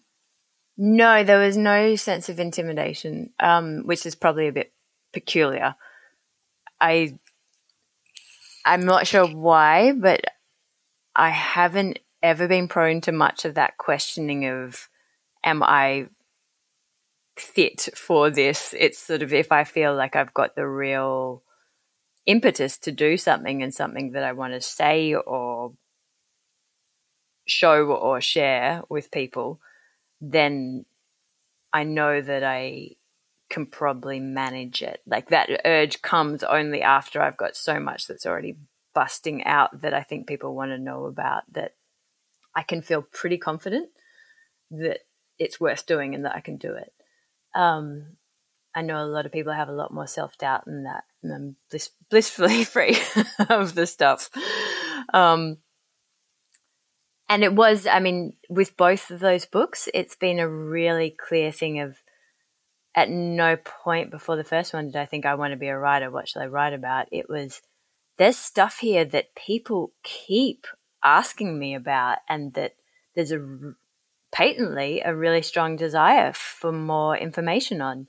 [0.78, 4.74] No, there was no sense of intimidation, um, which is probably a bit
[5.14, 5.76] peculiar.
[6.82, 7.18] I,
[8.66, 10.26] I'm not sure why, but
[11.16, 14.88] I haven't ever been prone to much of that questioning of,
[15.44, 16.08] am I
[17.38, 18.74] fit for this?
[18.78, 21.44] It's sort of if I feel like I've got the real
[22.26, 25.74] impetus to do something and something that I want to say or
[27.46, 29.60] show or share with people,
[30.20, 30.86] then
[31.72, 32.92] I know that I
[33.50, 35.02] can probably manage it.
[35.06, 38.56] Like that urge comes only after I've got so much that's already
[38.96, 41.74] busting out that I think people want to know about that
[42.56, 43.90] I can feel pretty confident
[44.72, 45.00] that
[45.38, 46.94] it's worth doing and that I can do it.
[47.54, 48.18] Um,
[48.74, 51.34] I know a lot of people have a lot more self doubt than that, and
[51.34, 52.98] I'm bliss- blissfully free
[53.50, 54.30] of the stuff.
[55.14, 55.58] Um,
[57.28, 61.52] and it was, I mean, with both of those books, it's been a really clear
[61.52, 61.98] thing of
[62.96, 65.78] at no point before the first one did I think I want to be a
[65.78, 66.12] writer.
[66.12, 67.08] What shall I write about?
[67.12, 67.62] It was
[68.18, 70.68] there's stuff here that people keep
[71.06, 72.76] asking me about, and that
[73.16, 73.76] there's a
[74.34, 78.08] patently a really strong desire for more information on.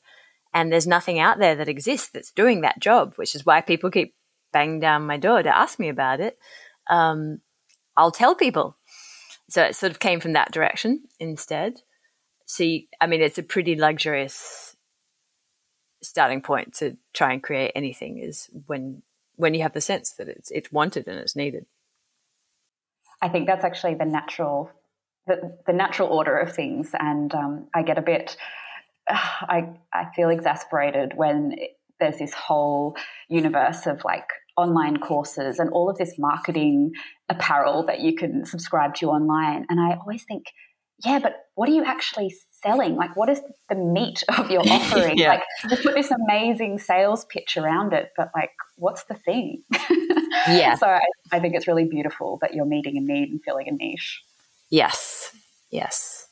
[0.53, 3.91] And there's nothing out there that exists that's doing that job, which is why people
[3.91, 4.15] keep
[4.53, 6.39] banging down my door to ask me about it.
[6.89, 7.41] Um,
[7.97, 8.77] I'll tell people.
[9.51, 11.75] So it sort of came from that direction instead.
[12.47, 14.75] See, I mean, it's a pretty luxurious
[16.03, 19.03] starting point to try and create anything is when
[19.37, 21.67] when you have the sense that it's it's wanted and it's needed.
[23.27, 24.71] I think that's actually the natural
[25.27, 28.37] the, the natural order of things, and um, I get a bit.
[29.09, 31.57] I I feel exasperated when
[31.99, 32.97] there's this whole
[33.29, 36.93] universe of like online courses and all of this marketing
[37.29, 40.45] apparel that you can subscribe to online, and I always think
[41.05, 42.95] yeah, but what are you actually selling?
[42.95, 45.19] Like, what is the meat of your offering?
[45.19, 45.29] yeah.
[45.29, 49.62] Like, you put this amazing sales pitch around it, but like, what's the thing?
[50.49, 50.75] yeah.
[50.75, 51.01] So I,
[51.33, 54.23] I think it's really beautiful that you're meeting a need and filling a niche.
[54.71, 55.35] Yes.
[55.71, 56.27] Yes.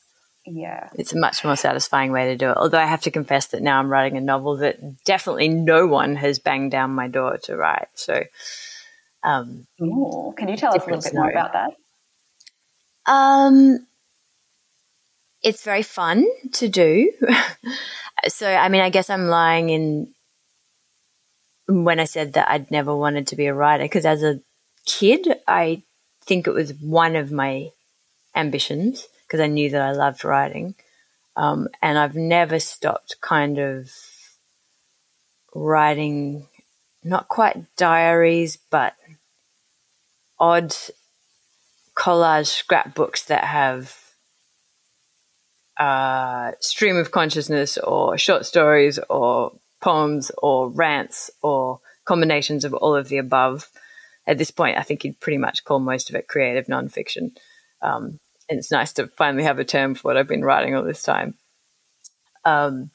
[0.45, 0.89] Yeah.
[0.95, 2.57] It's a much more satisfying way to do it.
[2.57, 6.15] Although I have to confess that now I'm writing a novel that definitely no one
[6.15, 7.87] has banged down my door to write.
[7.95, 8.23] So,
[9.23, 11.71] um, Ooh, can you tell us a little bit more about that?
[13.07, 13.85] Um,
[15.43, 17.11] it's very fun to do.
[18.27, 20.13] so, I mean, I guess I'm lying in
[21.67, 24.39] when I said that I'd never wanted to be a writer because as a
[24.85, 25.81] kid, I
[26.21, 27.69] think it was one of my
[28.35, 30.75] ambitions because I knew that I loved writing.
[31.35, 33.91] Um, and I've never stopped kind of
[35.53, 36.47] writing,
[37.03, 38.95] not quite diaries, but
[40.39, 40.75] odd
[41.95, 43.95] collage scrapbooks that have
[45.77, 49.53] uh, stream of consciousness or short stories or
[49.85, 53.69] poems or rants or combinations of all of the above.
[54.25, 57.37] At this point, I think you'd pretty much call most of it creative nonfiction.
[57.83, 58.19] Um,
[58.49, 61.03] and it's nice to finally have a term for what I've been writing all this
[61.03, 61.35] time.
[62.43, 62.89] Um,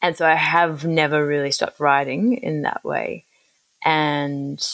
[0.00, 3.24] and so I have never really stopped writing in that way.
[3.84, 4.64] And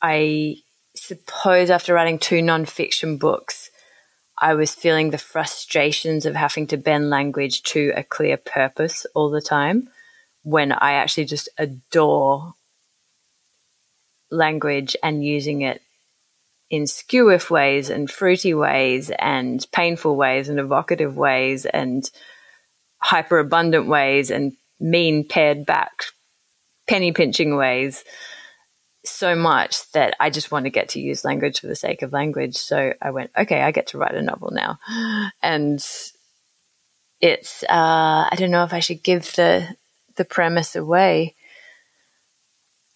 [0.00, 0.58] I
[0.94, 3.70] suppose after writing two nonfiction books,
[4.38, 9.30] I was feeling the frustrations of having to bend language to a clear purpose all
[9.30, 9.88] the time
[10.42, 12.54] when I actually just adore
[14.30, 15.80] language and using it
[16.68, 22.10] in skewiff ways and fruity ways and painful ways and evocative ways and
[22.98, 26.02] hyper abundant ways and mean pared back
[26.88, 28.04] penny pinching ways
[29.10, 32.12] so much that I just want to get to use language for the sake of
[32.12, 32.56] language.
[32.56, 34.78] So I went, okay, I get to write a novel now.
[35.42, 35.84] And
[37.20, 39.66] it's, uh, I don't know if I should give the,
[40.16, 41.34] the premise away.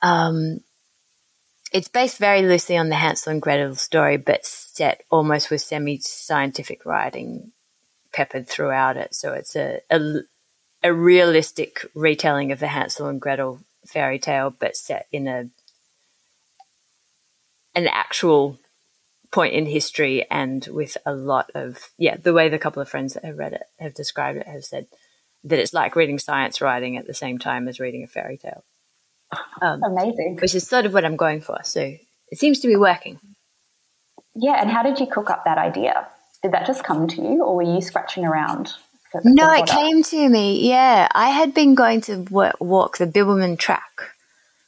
[0.03, 0.61] Um,
[1.73, 5.99] it's based very loosely on the Hansel and Gretel story, but set almost with semi
[5.99, 7.53] scientific writing
[8.13, 9.15] peppered throughout it.
[9.15, 10.21] So it's a, a,
[10.83, 15.49] a realistic retelling of the Hansel and Gretel fairy tale, but set in a
[17.75, 18.59] an actual
[19.31, 23.15] point in history and with a lot of yeah the way the couple of friends
[23.15, 24.87] that have read it have described it have said
[25.45, 28.63] that it's like reading science writing at the same time as reading a fairy tale.
[29.63, 30.39] Um, amazing.
[30.41, 31.59] which is sort of what i'm going for.
[31.63, 33.21] So it seems to be working.
[34.35, 36.09] Yeah and how did you cook up that idea?
[36.43, 38.73] Did that just come to you or were you scratching around
[39.25, 41.09] no it came to me yeah.
[41.15, 42.27] I had been going to
[42.61, 44.15] walk the bibbulmun track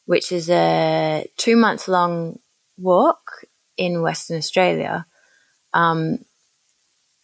[0.06, 2.38] which is a two month long
[2.78, 3.44] walk
[3.76, 5.06] in Western Australia.
[5.72, 6.24] Um,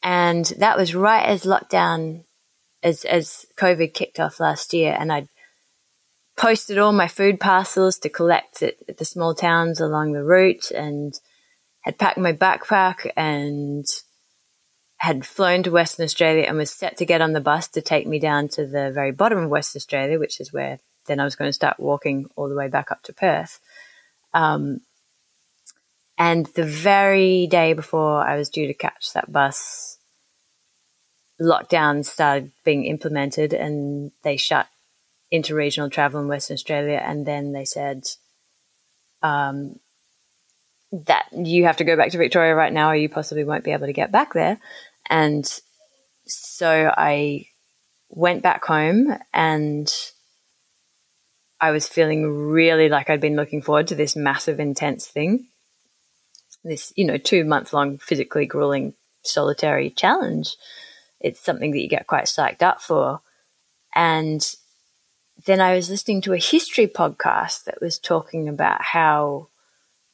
[0.02, 2.24] and that was right as lockdown,
[2.82, 4.96] as, as COVID kicked off last year.
[4.98, 5.28] And I'd
[6.36, 10.70] posted all my food parcels to collect it at the small towns along the route
[10.70, 11.18] and
[11.80, 13.84] had packed my backpack and
[14.98, 18.06] had flown to Western Australia and was set to get on the bus to take
[18.06, 21.36] me down to the very bottom of Western Australia, which is where then I was
[21.36, 23.60] going to start walking all the way back up to Perth.
[24.34, 24.80] Um,
[26.18, 29.98] and the very day before I was due to catch that bus,
[31.40, 34.66] lockdown started being implemented and they shut
[35.32, 37.00] interregional travel in Western Australia.
[37.02, 38.08] And then they said
[39.22, 39.76] um,
[40.90, 43.72] that you have to go back to Victoria right now or you possibly won't be
[43.72, 44.58] able to get back there.
[45.08, 45.48] And
[46.26, 47.46] so I
[48.10, 49.94] went back home and
[51.60, 55.46] I was feeling really like I'd been looking forward to this massive, intense thing
[56.64, 60.56] this, you know, two month long physically grueling solitary challenge.
[61.20, 63.20] it's something that you get quite psyched up for.
[63.94, 64.54] And
[65.46, 69.48] then I was listening to a history podcast that was talking about how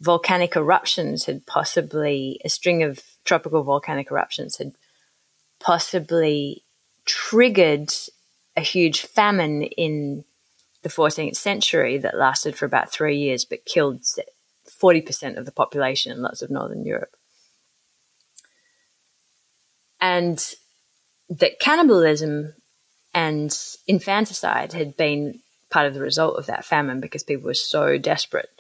[0.01, 4.73] volcanic eruptions had possibly, a string of tropical volcanic eruptions had
[5.61, 6.63] possibly
[7.05, 7.93] triggered
[8.57, 10.25] a huge famine in
[10.83, 14.05] the 14th century that lasted for about three years but killed
[14.85, 17.17] 40% of the population in lots of northern Europe.
[19.99, 20.39] And
[21.31, 22.53] that cannibalism
[23.15, 23.57] and
[23.87, 28.51] infanticide had been part of the result of that famine because people were so desperate.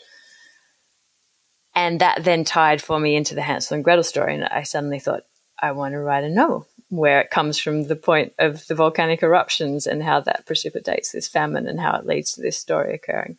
[1.74, 4.34] And that then tied for me into the Hansel and Gretel story.
[4.34, 5.24] And I suddenly thought,
[5.60, 9.22] I want to write a novel where it comes from the point of the volcanic
[9.22, 13.36] eruptions and how that precipitates this famine and how it leads to this story occurring.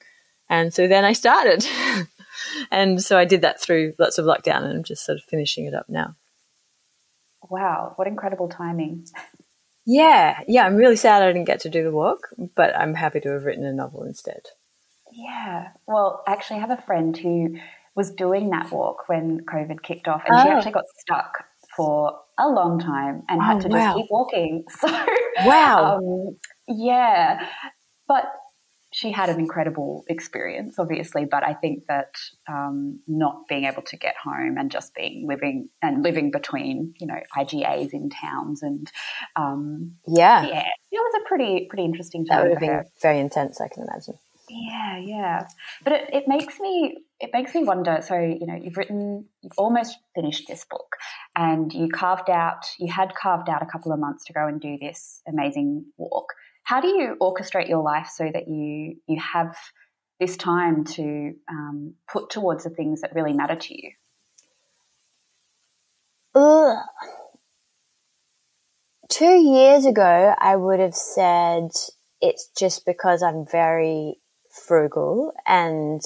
[0.49, 1.65] And so then I started.
[2.71, 5.65] and so I did that through lots of lockdown and I'm just sort of finishing
[5.65, 6.15] it up now.
[7.49, 9.05] Wow, what incredible timing.
[9.85, 13.19] Yeah, yeah, I'm really sad I didn't get to do the walk, but I'm happy
[13.19, 14.41] to have written a novel instead.
[15.11, 17.57] Yeah, well, actually, I have a friend who
[17.95, 20.43] was doing that walk when COVID kicked off, and oh.
[20.43, 23.77] she actually got stuck for a long time and oh, had to wow.
[23.77, 24.63] just keep walking.
[24.79, 24.87] So,
[25.45, 25.97] wow.
[25.97, 27.47] Um, yeah.
[28.07, 28.25] But
[28.95, 31.25] she had an incredible experience, obviously.
[31.25, 32.15] But I think that
[32.47, 37.05] um, not being able to get home and just being living and living between, you
[37.05, 38.89] know, IGAs in towns and
[39.35, 42.37] um, yeah, yeah, it was a pretty pretty interesting time.
[42.37, 44.13] That would have been very intense, I can imagine.
[44.49, 45.47] Yeah, yeah.
[45.83, 47.99] But it, it makes me it makes me wonder.
[48.01, 50.95] So you know, you've written, you've almost finished this book,
[51.35, 54.61] and you carved out, you had carved out a couple of months to go and
[54.61, 56.27] do this amazing walk.
[56.65, 59.55] How do you orchestrate your life so that you you have
[60.19, 63.91] this time to um, put towards the things that really matter to you?
[66.33, 66.77] Ugh.
[69.09, 71.69] Two years ago, I would have said
[72.19, 74.15] it's just because I'm very
[74.49, 76.01] frugal and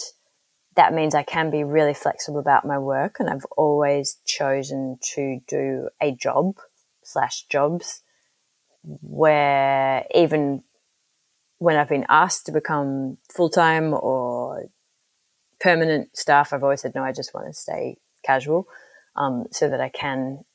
[0.76, 3.16] that means I can be really flexible about my work.
[3.20, 6.56] And I've always chosen to do a job
[7.02, 8.02] slash jobs
[9.02, 10.64] where even
[11.60, 14.66] when I've been asked to become full time or
[15.60, 18.68] permanent staff, I've always said, no, I just want to stay casual
[19.16, 20.46] um, so that I can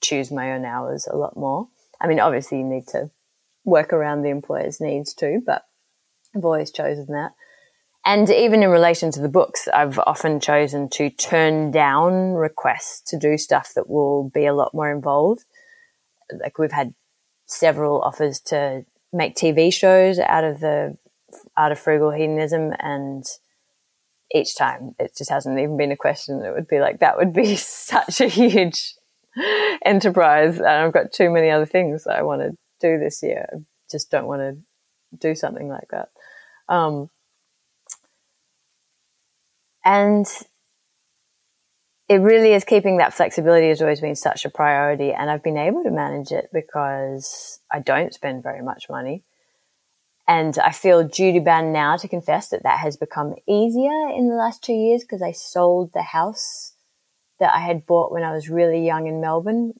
[0.00, 1.68] choose my own hours a lot more.
[2.00, 3.10] I mean, obviously, you need to
[3.64, 5.62] work around the employer's needs too, but
[6.34, 7.32] I've always chosen that.
[8.06, 13.18] And even in relation to the books, I've often chosen to turn down requests to
[13.18, 15.44] do stuff that will be a lot more involved.
[16.30, 16.94] Like we've had
[17.46, 20.96] several offers to make TV shows out of the
[21.56, 23.24] out of frugal hedonism, and
[24.34, 26.42] each time it just hasn't even been a question.
[26.44, 28.94] It would be like that would be such a huge
[29.84, 33.46] enterprise, and I've got too many other things that I want to do this year.
[33.52, 33.58] I
[33.90, 34.56] just don't want to
[35.18, 36.08] do something like that.
[36.68, 37.10] Um,
[39.84, 40.26] and
[42.08, 45.12] it really is keeping that flexibility has always been such a priority.
[45.12, 49.22] And I've been able to manage it because I don't spend very much money.
[50.26, 54.36] And I feel duty bound now to confess that that has become easier in the
[54.36, 56.72] last two years because I sold the house
[57.40, 59.74] that I had bought when I was really young in Melbourne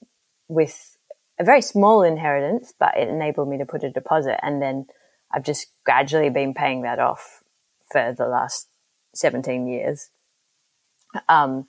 [0.48, 0.96] with
[1.38, 4.38] a very small inheritance, but it enabled me to put a deposit.
[4.44, 4.86] And then
[5.32, 7.42] I've just gradually been paying that off
[7.90, 8.68] for the last
[9.14, 10.10] 17 years.
[11.28, 11.66] Um,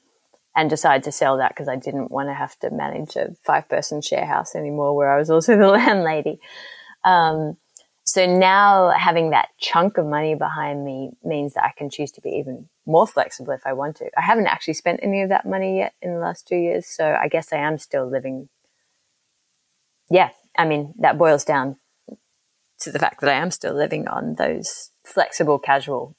[0.55, 3.67] and decided to sell that because I didn't want to have to manage a five
[3.67, 6.39] person share house anymore where I was also the landlady.
[7.03, 7.57] Um,
[8.03, 12.21] so now having that chunk of money behind me means that I can choose to
[12.21, 14.09] be even more flexible if I want to.
[14.15, 16.85] I haven't actually spent any of that money yet in the last two years.
[16.85, 18.49] So I guess I am still living.
[20.09, 20.29] Yeah.
[20.57, 21.77] I mean, that boils down
[22.79, 26.15] to the fact that I am still living on those flexible, casual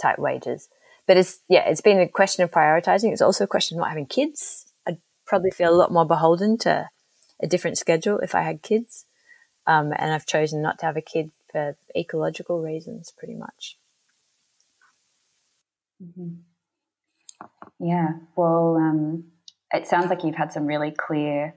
[0.00, 0.68] type wages.
[1.10, 3.10] But it's, yeah, it's been a question of prioritizing.
[3.10, 4.66] It's also a question of not having kids.
[4.86, 6.88] I'd probably feel a lot more beholden to
[7.42, 9.06] a different schedule if I had kids.
[9.66, 13.76] Um, and I've chosen not to have a kid for ecological reasons, pretty much.
[16.00, 16.34] Mm-hmm.
[17.84, 19.24] Yeah, well, um,
[19.74, 21.56] it sounds like you've had some really clear,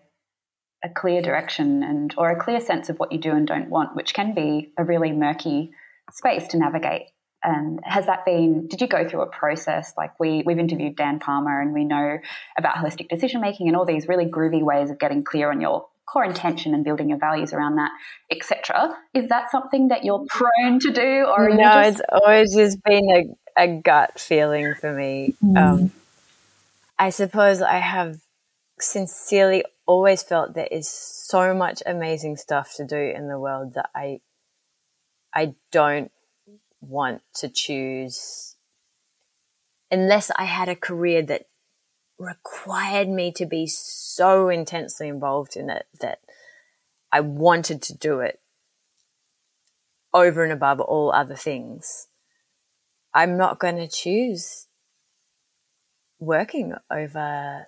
[0.83, 3.95] a clear direction and or a clear sense of what you do and don't want,
[3.95, 5.73] which can be a really murky
[6.09, 7.12] space to navigate.
[7.43, 9.93] And has that been, did you go through a process?
[9.97, 12.17] Like we, we've interviewed Dan Palmer and we know
[12.57, 15.85] about holistic decision making and all these really groovy ways of getting clear on your
[16.05, 17.91] core intention and building your values around that,
[18.31, 18.95] etc.
[19.13, 21.63] Is that something that you're prone to do, or no?
[21.63, 25.35] Just- it's always just been a, a gut feeling for me.
[25.43, 25.57] Mm.
[25.57, 25.91] Um,
[26.99, 28.19] I suppose I have
[28.79, 33.89] sincerely always felt there is so much amazing stuff to do in the world that
[33.95, 34.19] I
[35.33, 36.11] I don't
[36.87, 38.55] want to choose
[39.89, 41.45] unless I had a career that
[42.17, 46.19] required me to be so intensely involved in it that
[47.11, 48.39] I wanted to do it
[50.13, 52.07] over and above all other things.
[53.13, 54.67] I'm not going to choose
[56.19, 57.67] working over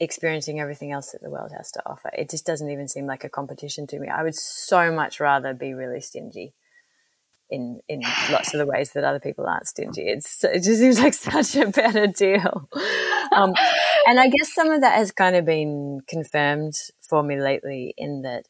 [0.00, 2.10] experiencing everything else that the world has to offer.
[2.16, 4.08] It just doesn't even seem like a competition to me.
[4.08, 6.54] I would so much rather be really stingy
[7.52, 8.00] in in
[8.30, 10.08] lots of the ways that other people aren't stingy.
[10.08, 12.68] It's it just seems like such a better deal.
[13.30, 13.54] Um,
[14.06, 18.22] and I guess some of that has kind of been confirmed for me lately in
[18.22, 18.46] that,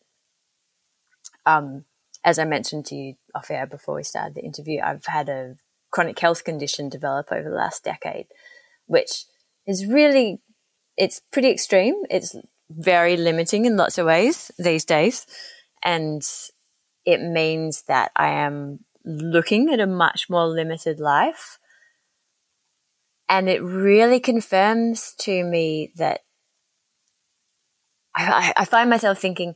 [1.45, 1.85] um,
[2.25, 5.57] as I mentioned to you off air before we started the interview, I've had a
[5.91, 8.27] chronic health condition develop over the last decade,
[8.87, 9.25] which
[9.67, 10.41] is really
[10.97, 11.97] it's pretty extreme.
[12.09, 12.37] It's
[12.71, 15.27] very limiting in lots of ways these days,
[15.83, 16.23] and
[17.05, 21.59] it means that I am looking at a much more limited life.
[23.29, 26.21] And it really confirms to me that
[28.15, 29.55] I, I, find myself thinking,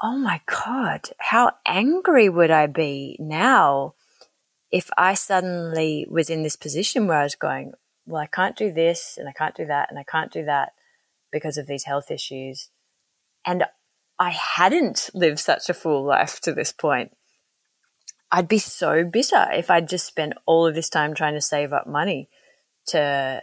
[0.00, 3.94] oh my God, how angry would I be now
[4.70, 7.72] if I suddenly was in this position where I was going,
[8.06, 10.72] well, I can't do this and I can't do that and I can't do that
[11.32, 12.70] because of these health issues.
[13.44, 13.64] And
[14.18, 17.12] I hadn't lived such a full life to this point.
[18.34, 21.72] I'd be so bitter if I'd just spent all of this time trying to save
[21.72, 22.28] up money
[22.88, 23.42] to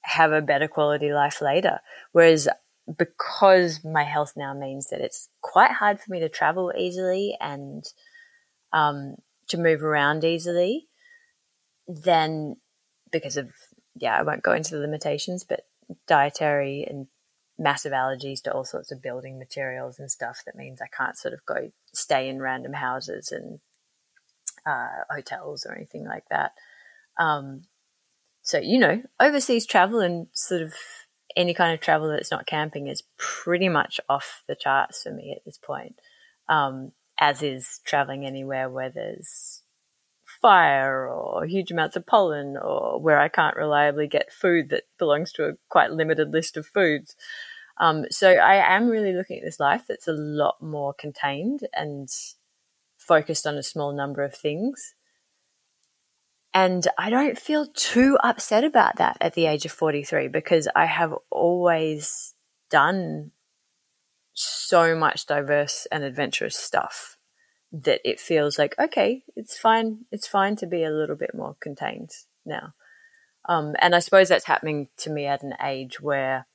[0.00, 1.80] have a better quality life later.
[2.12, 2.48] Whereas
[2.96, 7.84] because my health now means that it's quite hard for me to travel easily and
[8.72, 9.16] um,
[9.48, 10.88] to move around easily,
[11.86, 12.56] then
[13.12, 13.50] because of,
[13.96, 15.66] yeah, I won't go into the limitations, but
[16.06, 17.08] dietary and
[17.58, 21.34] massive allergies to all sorts of building materials and stuff that means I can't sort
[21.34, 23.60] of go stay in random houses and
[24.66, 26.52] uh, hotels or anything like that.
[27.18, 27.62] Um,
[28.42, 30.74] so, you know, overseas travel and sort of
[31.36, 35.32] any kind of travel that's not camping is pretty much off the charts for me
[35.36, 35.96] at this point,
[36.48, 39.62] um, as is traveling anywhere where there's
[40.40, 45.32] fire or huge amounts of pollen or where I can't reliably get food that belongs
[45.32, 47.16] to a quite limited list of foods.
[47.78, 52.08] Um, so I am really looking at this life that's a lot more contained and
[53.06, 54.94] focused on a small number of things.
[56.52, 60.86] And I don't feel too upset about that at the age of 43 because I
[60.86, 62.34] have always
[62.70, 63.32] done
[64.32, 67.16] so much diverse and adventurous stuff
[67.72, 70.06] that it feels like, okay, it's fine.
[70.10, 72.10] It's fine to be a little bit more contained
[72.44, 72.74] now.
[73.48, 76.46] Um, and I suppose that's happening to me at an age where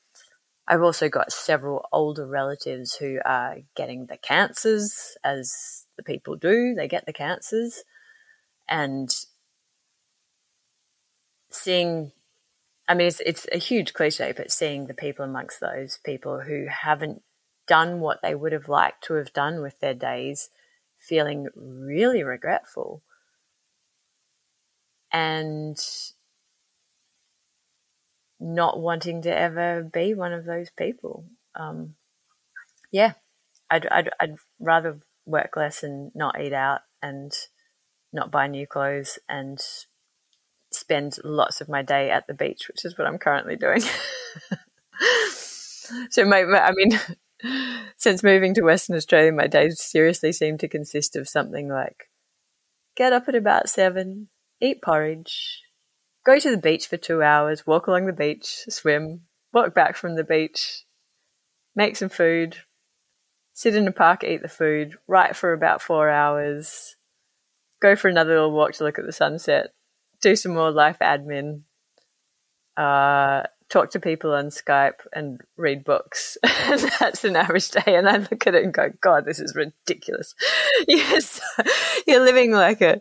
[0.68, 6.74] I've also got several older relatives who are getting the cancers as the people do.
[6.74, 7.84] They get the cancers.
[8.68, 9.14] And
[11.50, 12.12] seeing,
[12.88, 16.68] I mean, it's, it's a huge cliche, but seeing the people amongst those people who
[16.68, 17.22] haven't
[17.68, 20.50] done what they would have liked to have done with their days,
[20.98, 23.02] feeling really regretful.
[25.14, 25.78] And
[28.42, 31.26] not wanting to ever be one of those people.
[31.56, 31.96] Um,
[32.92, 33.14] yeah,
[33.70, 37.32] I'd, I'd, I'd rather work less and not eat out and
[38.14, 39.60] not buy new clothes and
[40.72, 43.82] spend lots of my day at the beach, which is what I'm currently doing.
[46.10, 47.00] so my, my, I mean,
[47.98, 52.10] since moving to Western Australia, my days seriously seem to consist of something like
[52.96, 55.62] get up at about seven, eat porridge,
[56.26, 59.22] go to the beach for two hours, walk along the beach, swim,
[59.54, 60.86] walk back from the beach,
[61.76, 62.58] make some food,
[63.62, 66.96] sit in a park, eat the food, write for about four hours,
[67.80, 69.72] go for another little walk to look at the sunset,
[70.20, 71.62] do some more life admin,
[72.76, 76.40] uh, talk to people on Skype, and read books.
[77.00, 77.84] that's an average day.
[77.96, 80.34] And I look at it and go, God, this is ridiculous.
[80.88, 81.40] yes,
[82.08, 83.00] you're living like a,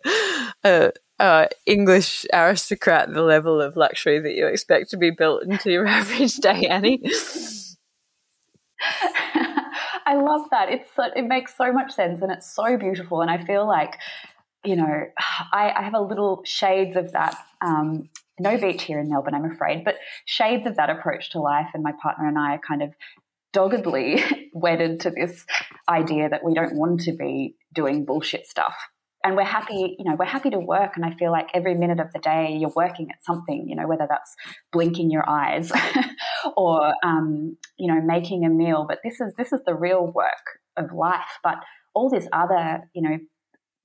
[0.63, 5.71] a uh, English aristocrat, the level of luxury that you expect to be built into
[5.71, 7.03] your average day, Annie.
[10.11, 10.71] I love that.
[10.71, 13.21] It's so, it makes so much sense and it's so beautiful.
[13.21, 13.95] And I feel like,
[14.65, 15.05] you know,
[15.53, 17.37] I, I have a little shades of that.
[17.65, 18.09] Um,
[18.41, 21.69] no beach here in Melbourne, I'm afraid, but shades of that approach to life.
[21.75, 22.93] And my partner and I are kind of
[23.53, 25.47] doggedly wedded to this
[25.89, 28.75] idea that we don't want to be doing bullshit stuff
[29.23, 30.93] and we're happy, you know, we're happy to work.
[30.97, 33.87] And I feel like every minute of the day you're working at something, you know,
[33.87, 34.35] whether that's
[34.73, 35.71] blinking your eyes
[36.57, 38.87] or, um, you know, making a meal.
[38.89, 41.39] But this is this is the real work of life.
[41.43, 41.57] But
[41.95, 43.19] all this other, you know,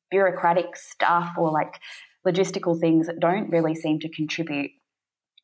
[0.10, 1.80] bureaucratic stuff or like
[2.26, 4.72] logistical things that don't really seem to contribute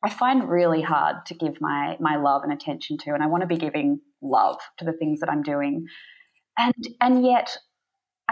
[0.02, 3.42] I find really hard to give my my love and attention to, and I want
[3.42, 5.86] to be giving love to the things that I'm doing,
[6.58, 7.56] and and yet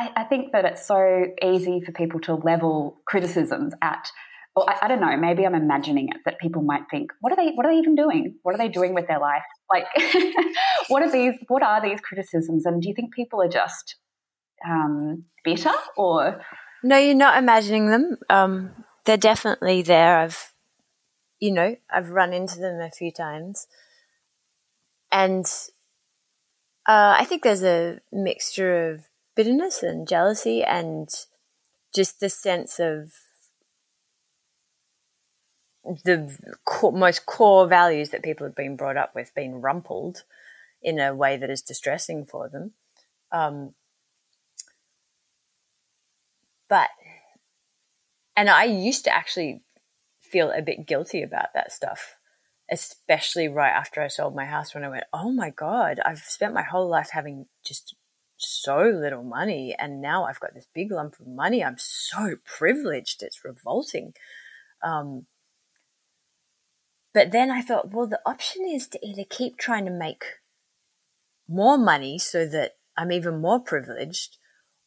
[0.00, 4.10] I, I think that it's so easy for people to level criticisms at.
[4.56, 5.16] Well, I, I, don't know.
[5.16, 7.52] Maybe I'm imagining it that people might think, "What are they?
[7.52, 8.36] What are they even doing?
[8.42, 9.42] What are they doing with their life?
[9.72, 9.84] Like,
[10.88, 11.34] what are these?
[11.48, 12.66] What are these criticisms?
[12.66, 13.96] And do you think people are just
[14.68, 16.40] um, bitter, or
[16.82, 16.96] no?
[16.96, 18.16] You're not imagining them.
[18.28, 20.18] Um, they're definitely there.
[20.18, 20.52] I've
[21.40, 23.66] you know, I've run into them a few times.
[25.10, 25.46] And
[26.86, 29.08] uh, I think there's a mixture of
[29.40, 31.08] bitterness and jealousy and
[31.94, 33.10] just the sense of
[36.04, 36.38] the
[36.92, 40.24] most core values that people have been brought up with being rumpled
[40.82, 42.72] in a way that is distressing for them.
[43.32, 43.72] Um,
[46.68, 46.90] but,
[48.36, 49.62] and I used to actually
[50.20, 52.16] feel a bit guilty about that stuff,
[52.70, 56.52] especially right after I sold my house when I went, oh my God, I've spent
[56.52, 57.94] my whole life having just
[58.40, 61.62] so little money and now I've got this big lump of money.
[61.64, 63.22] I'm so privileged.
[63.22, 64.14] It's revolting.
[64.82, 65.26] Um,
[67.12, 70.24] but then I thought, well, the option is to either keep trying to make
[71.48, 74.36] more money so that I'm even more privileged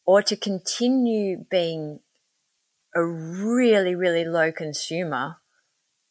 [0.06, 2.00] or to continue being
[2.94, 5.36] a really, really low consumer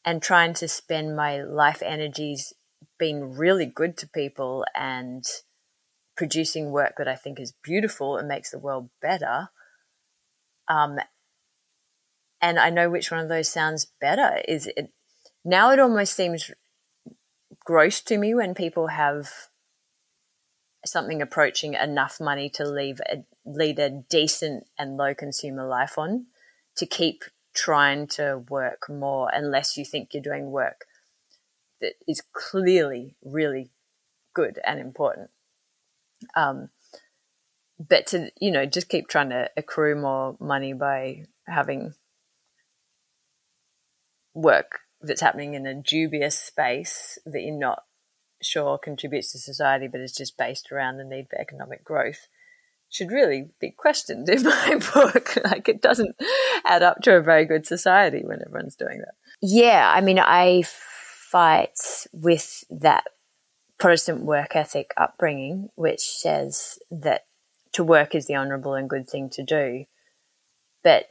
[0.05, 2.53] and trying to spend my life energies
[2.99, 5.25] being really good to people and
[6.15, 9.49] producing work that I think is beautiful and makes the world better.
[10.67, 10.99] Um,
[12.41, 14.41] and I know which one of those sounds better.
[14.47, 14.91] Is it
[15.43, 15.71] now?
[15.71, 16.51] It almost seems
[17.65, 19.29] gross to me when people have
[20.85, 26.25] something approaching enough money to leave a, lead a decent and low consumer life on
[26.75, 30.85] to keep trying to work more unless you think you're doing work
[31.79, 33.69] that is clearly really
[34.33, 35.29] good and important.
[36.35, 36.69] Um,
[37.79, 41.93] but to you know just keep trying to accrue more money by having
[44.33, 47.83] work that's happening in a dubious space that you're not
[48.41, 52.27] sure contributes to society but is just based around the need for economic growth
[52.93, 55.35] should really be questioned in my book.
[55.43, 56.15] like it doesn't
[56.65, 59.15] add up to a very good society when everyone's doing that.
[59.41, 63.05] Yeah, I mean, I fight with that
[63.83, 67.25] Protestant work ethic upbringing, which says that
[67.73, 69.83] to work is the honourable and good thing to do.
[70.85, 71.09] But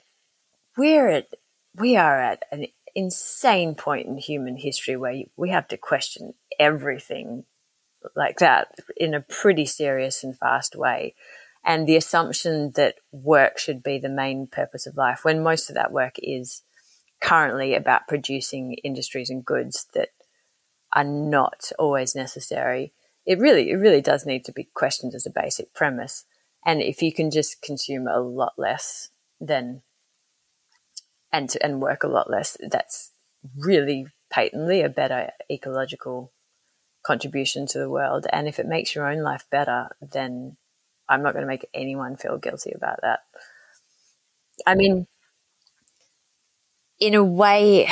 [0.79, 1.27] we're at,
[1.75, 7.45] we are at an insane point in human history where we have to question everything
[8.17, 11.15] like that in a pretty serious and fast way
[11.63, 15.75] and the assumption that work should be the main purpose of life when most of
[15.75, 16.63] that work is
[17.21, 20.09] currently about producing industries and goods that
[20.93, 22.93] are not always necessary.
[23.27, 26.25] It really it really does need to be questioned as a basic premise.
[26.65, 29.09] And if you can just consume a lot less
[29.41, 29.83] then
[31.33, 33.11] and to, and work a lot less that's
[33.59, 36.31] really patently a better ecological
[37.05, 38.27] contribution to the world.
[38.33, 40.57] And if it makes your own life better then
[41.09, 43.21] I'm not going to make anyone feel guilty about that.
[44.67, 45.07] I mean,
[47.01, 47.89] in a way,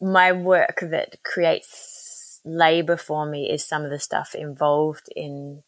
[0.00, 5.62] my work that creates labor for me is some of the stuff involved in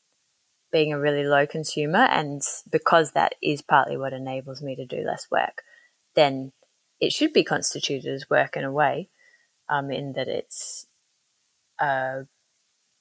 [0.71, 2.05] being a really low consumer.
[2.05, 5.63] And because that is partly what enables me to do less work,
[6.15, 6.53] then
[7.01, 9.09] it should be constituted as work in a way,
[9.69, 10.87] um, in that it's
[11.79, 12.23] uh,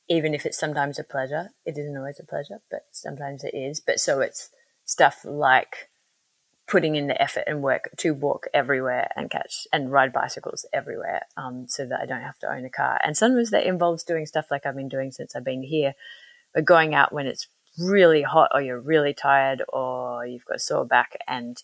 [0.10, 3.80] even if it's sometimes a pleasure, it isn't always a pleasure, but sometimes it is.
[3.80, 4.50] But so it's
[4.84, 5.90] stuff like
[6.72, 11.24] putting in the effort and work to walk everywhere and catch and ride bicycles everywhere
[11.36, 12.98] um, so that I don't have to own a car.
[13.04, 15.96] And sometimes that involves doing stuff like I've been doing since I've been here,
[16.54, 20.60] but going out when it's really hot or you're really tired or you've got a
[20.60, 21.62] sore back and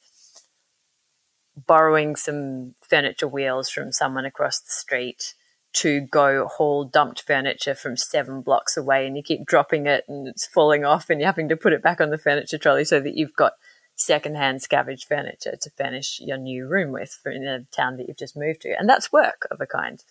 [1.65, 5.35] borrowing some furniture wheels from someone across the street
[5.71, 10.27] to go haul dumped furniture from seven blocks away and you keep dropping it and
[10.27, 12.99] it's falling off and you're having to put it back on the furniture trolley so
[12.99, 13.53] that you've got
[13.97, 18.37] secondhand scavenged furniture to furnish your new room with in a town that you've just
[18.37, 18.73] moved to.
[18.79, 20.01] And that's work of a kind.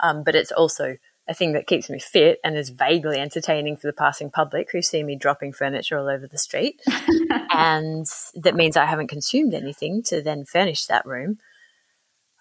[0.00, 3.86] Um, but it's also a thing that keeps me fit and is vaguely entertaining for
[3.86, 6.82] the passing public who see me dropping furniture all over the street.
[7.50, 11.38] and that means I haven't consumed anything to then furnish that room.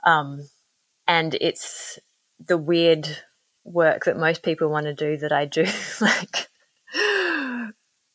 [0.03, 0.49] Um,
[1.07, 1.97] and it's
[2.45, 3.07] the weird
[3.63, 5.65] work that most people want to do that I do,
[6.01, 6.49] like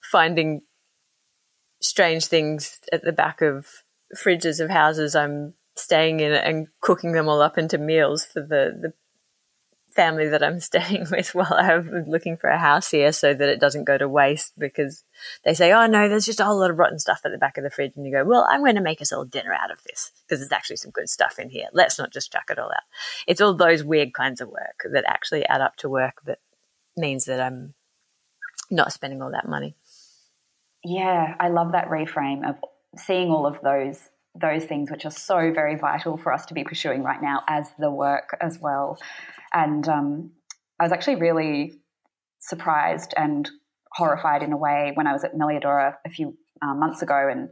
[0.03, 0.62] finding
[1.87, 3.66] strange things at the back of
[4.14, 8.76] fridges of houses I'm staying in and cooking them all up into meals for the,
[8.80, 8.93] the
[9.97, 13.59] family that I'm staying with while I'm looking for a house here so that it
[13.59, 15.03] doesn't go to waste because
[15.45, 17.59] they say, oh no, there's just a whole lot of rotten stuff at the back
[17.59, 17.93] of the fridge.
[17.97, 20.41] And you go, well, I'm going to make us all dinner out of this because
[20.41, 21.66] there's actually some good stuff in here.
[21.72, 22.84] Let's not just chuck it all out.
[23.26, 26.39] It's all those weird kinds of work that actually add up to work that
[26.97, 27.74] means that I'm
[28.70, 29.74] not spending all that money.
[30.87, 32.57] Yeah, I love that reframe of
[32.97, 34.09] seeing all of those
[34.41, 37.70] those things which are so very vital for us to be pursuing right now as
[37.78, 38.99] the work as well.
[39.55, 40.32] And um,
[40.78, 41.80] I was actually really
[42.39, 43.49] surprised and
[43.93, 47.49] horrified in a way when I was at Melliodora a few uh, months ago and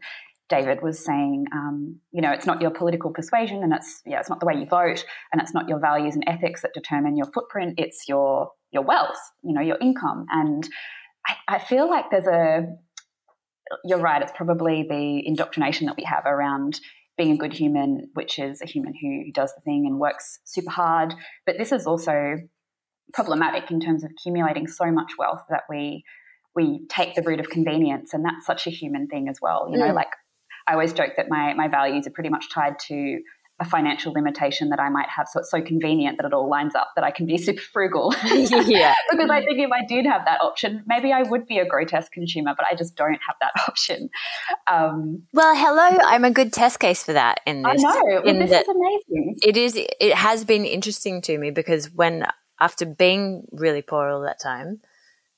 [0.51, 4.29] David was saying, um, you know, it's not your political persuasion and it's yeah, it's
[4.29, 7.31] not the way you vote and it's not your values and ethics that determine your
[7.33, 7.75] footprint.
[7.79, 10.27] It's your your wealth, you know, your income.
[10.31, 10.69] And
[11.27, 12.67] I, I feel like there's a
[13.85, 14.23] you're right.
[14.23, 16.81] It's probably the indoctrination that we have around
[17.17, 20.71] being a good human, which is a human who does the thing and works super
[20.71, 21.15] hard.
[21.47, 22.37] But this is also
[23.13, 26.05] problematic in terms of accumulating so much wealth that we
[26.57, 29.69] we take the route of convenience, and that's such a human thing as well.
[29.71, 29.95] You know, mm.
[29.95, 30.09] like
[30.67, 33.21] I always joke that my my values are pretty much tied to
[33.61, 35.29] a financial limitation that I might have.
[35.29, 38.13] So it's so convenient that it all lines up that I can be super frugal.
[38.25, 38.95] yeah.
[39.11, 42.11] because I think if I did have that option, maybe I would be a grotesque
[42.13, 44.11] consumer, but I just don't have that option.
[44.67, 45.99] Um, well, hello.
[46.05, 47.85] I'm a good test case for that in this.
[47.85, 48.23] I know.
[48.25, 49.37] In this is amazing.
[49.43, 52.27] It is, it has been interesting to me because when,
[52.61, 54.81] after being really poor all that time,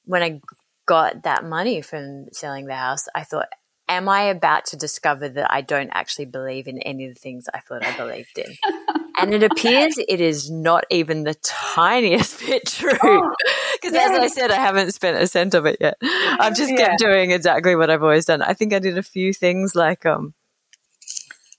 [0.05, 0.41] when I
[0.87, 3.49] got that money from selling the house, I thought,
[3.89, 7.47] am I about to discover that I don't actually believe in any of the things
[7.53, 8.57] I thought I believed in?
[9.20, 12.91] and it appears it is not even the tiniest bit true.
[12.93, 15.97] Because oh, as I said, I haven't spent a cent of it yet.
[16.03, 17.09] I've just kept yeah.
[17.09, 18.43] doing exactly what I've always done.
[18.43, 20.34] I think I did a few things like um,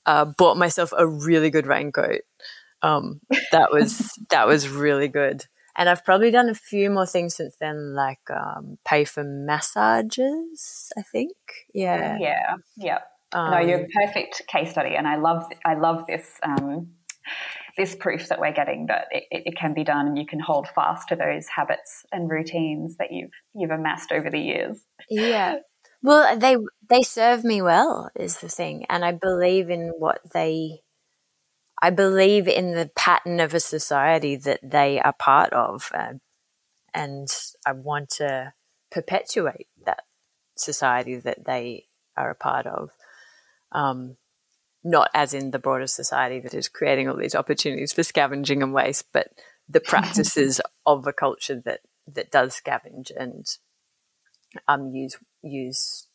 [0.05, 2.21] uh, bought myself a really good raincoat.
[2.81, 3.21] Um,
[3.51, 5.45] that was that was really good.
[5.77, 10.91] And I've probably done a few more things since then, like um, pay for massages.
[10.97, 11.35] I think,
[11.73, 12.99] yeah, yeah, yeah.
[13.31, 16.93] Um, no, you're a perfect case study, and I love I love this um,
[17.77, 20.67] this proof that we're getting that it, it, can be done, and you can hold
[20.73, 24.81] fast to those habits and routines that you've you've amassed over the years.
[25.09, 25.57] Yeah.
[26.03, 26.57] Well, they
[26.87, 30.81] they serve me well is the thing, and I believe in what they
[31.81, 36.13] I believe in the pattern of a society that they are part of, uh,
[36.93, 37.29] and
[37.65, 38.53] I want to
[38.91, 40.03] perpetuate that
[40.55, 42.91] society that they are a part of.
[43.71, 44.17] Um,
[44.83, 48.73] not as in the broader society that is creating all these opportunities for scavenging and
[48.73, 49.27] waste, but
[49.67, 53.45] the practices of a culture that that does scavenge and
[54.67, 56.07] um, use use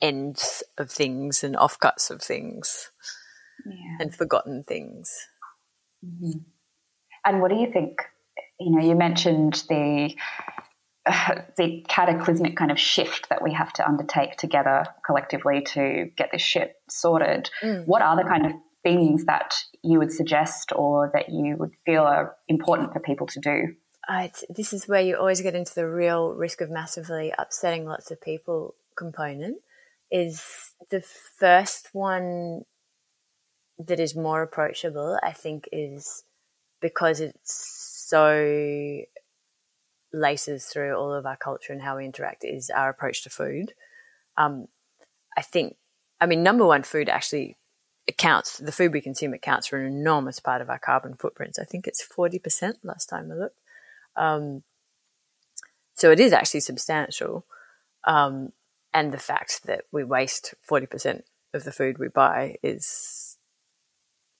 [0.00, 2.92] ends of things and offcuts of things
[3.64, 3.96] yeah.
[4.00, 5.16] and forgotten things.
[6.04, 6.38] Mm-hmm.
[7.24, 8.02] And what do you think?
[8.60, 10.14] You know, you mentioned the
[11.04, 16.30] uh, the cataclysmic kind of shift that we have to undertake together collectively to get
[16.32, 17.50] this shit sorted.
[17.62, 17.86] Mm.
[17.86, 18.52] What are the kind of
[18.82, 23.40] things that you would suggest or that you would feel are important for people to
[23.40, 23.74] do?
[24.08, 28.10] Uh, this is where you always get into the real risk of massively upsetting lots
[28.12, 29.58] of people component.
[30.08, 32.62] Is the first one
[33.78, 36.22] that is more approachable, I think, is
[36.80, 39.02] because it's so
[40.12, 43.72] laces through all of our culture and how we interact is our approach to food.
[44.36, 44.68] Um,
[45.36, 45.76] I think,
[46.20, 47.56] I mean, number one, food actually
[48.08, 51.58] accounts, the food we consume accounts for an enormous part of our carbon footprints.
[51.58, 53.60] I think it's 40% last time I looked.
[54.16, 54.62] Um,
[55.94, 57.44] so it is actually substantial.
[58.04, 58.52] Um,
[58.94, 61.22] and the fact that we waste 40%
[61.52, 63.35] of the food we buy is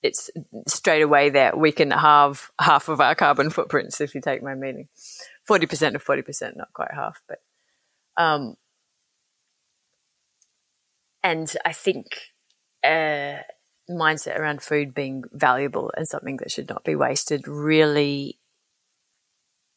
[0.07, 0.29] it's
[0.67, 4.55] straight away that we can halve half of our carbon footprints if you take my
[4.55, 4.87] meaning.
[5.49, 7.41] 40% of 40%, not quite half, but,
[8.17, 8.55] um,
[11.23, 12.17] and I think,
[12.83, 13.43] uh,
[13.89, 18.37] mindset around food being valuable and something that should not be wasted really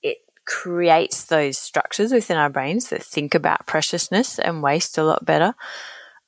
[0.02, 5.24] it creates those structures within our brains that think about preciousness and waste a lot
[5.24, 5.54] better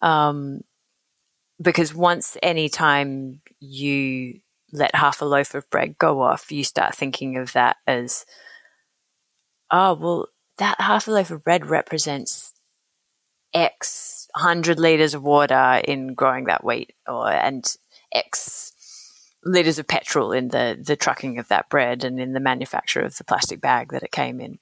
[0.00, 0.60] um,
[1.62, 4.40] because once any time you
[4.72, 8.24] let half a loaf of bread go off, you start thinking of that as,
[9.70, 12.52] oh, well, that half a loaf of bread represents
[13.54, 17.76] X hundred liters of water in growing that wheat, or and
[18.12, 18.72] X
[19.44, 23.16] liters of petrol in the the trucking of that bread and in the manufacture of
[23.16, 24.58] the plastic bag that it came in.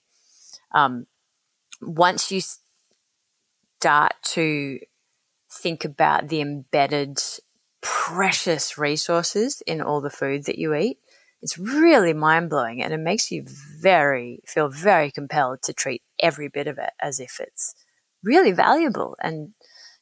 [0.73, 1.07] Um,
[1.81, 2.43] once you
[3.81, 4.81] start to
[5.53, 7.19] think about the embedded
[7.83, 10.99] precious resources in all the food that you eat,
[11.43, 13.45] it's really mind blowing and it makes you
[13.81, 17.75] very, feel very compelled to treat every bit of it as if it's
[18.23, 19.55] really valuable and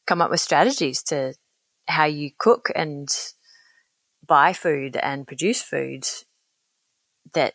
[0.07, 1.34] come up with strategies to
[1.86, 3.09] how you cook and
[4.26, 6.05] buy food and produce food
[7.34, 7.55] that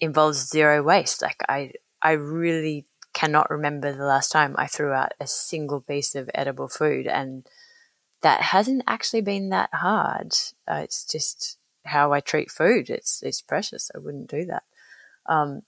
[0.00, 1.22] involves zero waste.
[1.22, 1.72] Like I,
[2.02, 6.68] I really cannot remember the last time I threw out a single piece of edible
[6.68, 7.46] food, and
[8.22, 10.34] that hasn't actually been that hard.
[10.68, 12.90] Uh, it's just how I treat food.
[12.90, 13.90] It's it's precious.
[13.94, 14.64] I wouldn't do that.
[15.26, 15.62] Um,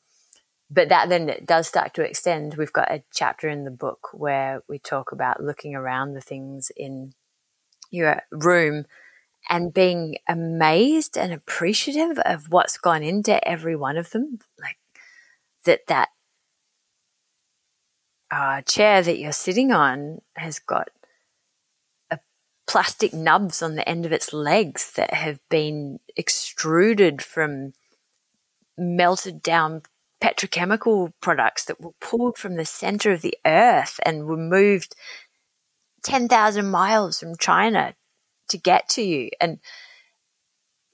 [0.70, 2.54] but that then does start to extend.
[2.54, 6.72] We've got a chapter in the book where we talk about looking around the things
[6.76, 7.14] in
[7.90, 8.84] your room
[9.48, 14.40] and being amazed and appreciative of what's gone into every one of them.
[14.60, 14.78] Like
[15.64, 16.08] that, that
[18.30, 20.88] uh, chair that you're sitting on has got
[22.66, 27.72] plastic nubs on the end of its legs that have been extruded from
[28.76, 29.82] melted down
[30.22, 34.94] petrochemical products that were pulled from the center of the earth and were moved
[36.02, 37.94] 10,000 miles from China
[38.48, 39.30] to get to you.
[39.40, 39.58] And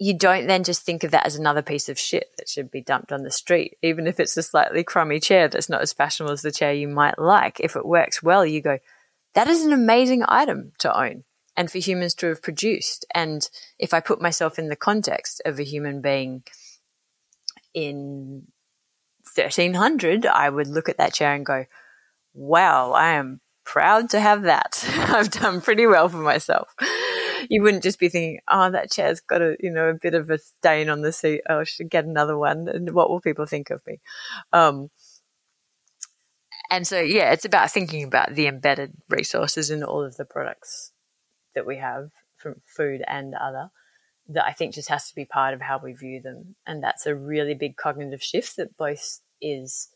[0.02, 2.80] you don't then just think of that as another piece of shit that should be
[2.80, 6.32] dumped on the street, even if it's a slightly crummy chair that's not as fashionable
[6.32, 7.60] as the chair you might like.
[7.60, 8.80] If it works well, you go,
[9.34, 11.22] that is an amazing item to own
[11.56, 13.06] and for humans to have produced.
[13.14, 13.48] And
[13.78, 16.42] if I put myself in the context of a human being
[17.72, 18.48] in
[19.36, 21.66] 1300, I would look at that chair and go,
[22.34, 24.84] wow, I am proud to have that.
[24.96, 26.74] I've done pretty well for myself.
[27.48, 30.30] You wouldn't just be thinking, oh, that chair's got a, you know, a bit of
[30.30, 31.42] a stain on the seat.
[31.48, 32.68] Oh, I should get another one.
[32.68, 34.00] And what will people think of me?
[34.52, 34.90] Um,
[36.70, 40.92] and so, yeah, it's about thinking about the embedded resources in all of the products
[41.54, 43.70] that we have from food and other
[44.28, 46.56] that I think just has to be part of how we view them.
[46.66, 49.88] And that's a really big cognitive shift that both is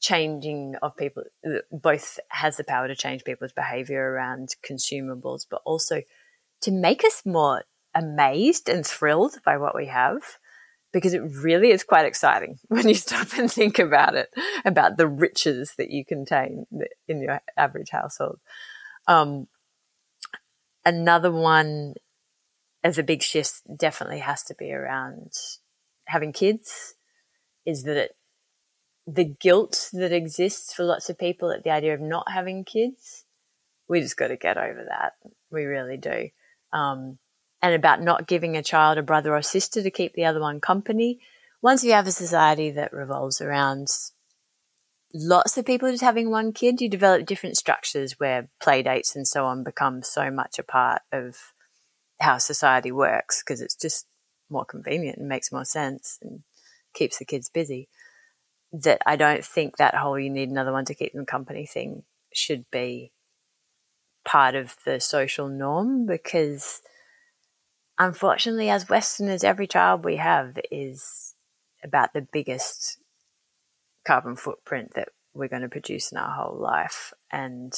[0.00, 1.24] changing of people,
[1.72, 6.02] both has the power to change people's behavior around consumables, but also
[6.62, 10.20] to make us more amazed and thrilled by what we have.
[10.90, 14.30] Because it really is quite exciting when you stop and think about it,
[14.64, 16.66] about the riches that you contain
[17.06, 18.38] in your average household.
[19.06, 19.48] Um,
[20.86, 21.94] another one
[22.82, 25.32] as a big shift definitely has to be around
[26.06, 26.94] having kids
[27.66, 28.16] is that it,
[29.06, 33.24] the guilt that exists for lots of people at the idea of not having kids,
[33.88, 35.12] we just got to get over that.
[35.50, 36.30] We really do.
[36.72, 37.18] Um,
[37.60, 40.60] and about not giving a child a brother or sister to keep the other one
[40.60, 41.18] company.
[41.60, 43.88] Once you have a society that revolves around
[45.12, 49.26] lots of people just having one kid, you develop different structures where play dates and
[49.26, 51.52] so on become so much a part of
[52.20, 54.06] how society works because it's just
[54.50, 56.42] more convenient and makes more sense and
[56.94, 57.88] keeps the kids busy.
[58.72, 62.04] That I don't think that whole you need another one to keep them company thing
[62.34, 63.12] should be
[64.28, 66.82] part of the social norm because
[67.98, 71.34] unfortunately, as Westerners, every child we have is
[71.82, 72.98] about the biggest
[74.06, 77.14] carbon footprint that we're going to produce in our whole life.
[77.32, 77.72] And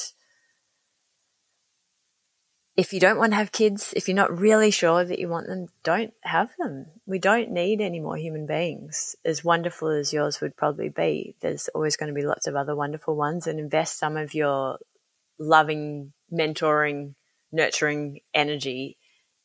[2.75, 5.47] if you don't want to have kids, if you're not really sure that you want
[5.47, 6.87] them, don't have them.
[7.05, 9.15] We don't need any more human beings.
[9.23, 12.75] As wonderful as yours would probably be, there's always going to be lots of other
[12.75, 14.79] wonderful ones and invest some of your
[15.39, 17.15] loving, mentoring,
[17.51, 18.97] nurturing energy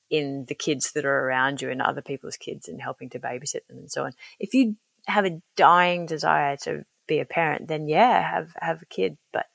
[0.09, 3.67] in the kids that are around you and other people's kids and helping to babysit
[3.67, 4.13] them and so on.
[4.39, 4.77] If you
[5.07, 9.17] have a dying desire to be a parent, then yeah, have have a kid.
[9.33, 9.47] But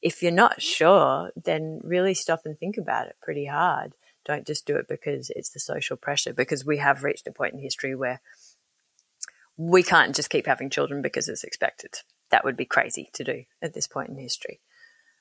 [0.00, 3.94] if you're not sure, then really stop and think about it pretty hard.
[4.24, 7.54] Don't just do it because it's the social pressure, because we have reached a point
[7.54, 8.20] in history where
[9.56, 11.94] we can't just keep having children because it's expected.
[12.30, 14.60] That would be crazy to do at this point in history.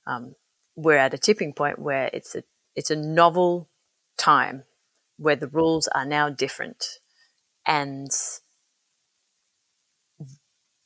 [0.06, 0.36] Um,
[0.78, 2.44] we're at a tipping point where it's a
[2.76, 3.68] it's a novel
[4.16, 4.64] time
[5.18, 7.00] where the rules are now different
[7.66, 8.12] and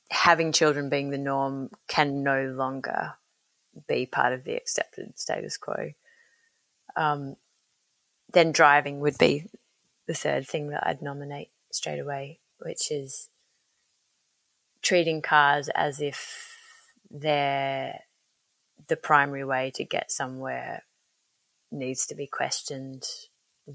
[0.09, 3.15] having children being the norm can no longer
[3.87, 5.91] be part of the accepted status quo.
[6.95, 7.35] Um,
[8.31, 9.47] then driving would be
[10.07, 13.29] the third thing that I'd nominate straight away, which is
[14.81, 16.55] treating cars as if
[17.09, 17.99] they're
[18.87, 20.83] the primary way to get somewhere
[21.71, 23.03] needs to be questioned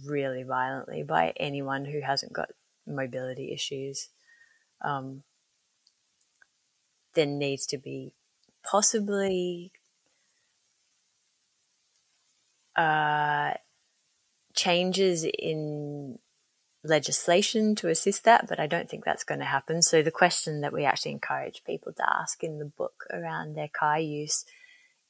[0.05, 2.51] really violently by anyone who hasn't got
[2.87, 4.09] mobility issues.
[4.83, 5.23] Um,
[7.15, 8.13] there needs to be
[8.69, 9.73] possibly
[12.77, 13.55] uh,
[14.55, 16.19] changes in
[16.85, 19.83] legislation to assist that, but I don't think that's going to happen.
[19.83, 23.69] So the question that we actually encourage people to ask in the book around their
[23.69, 24.45] car use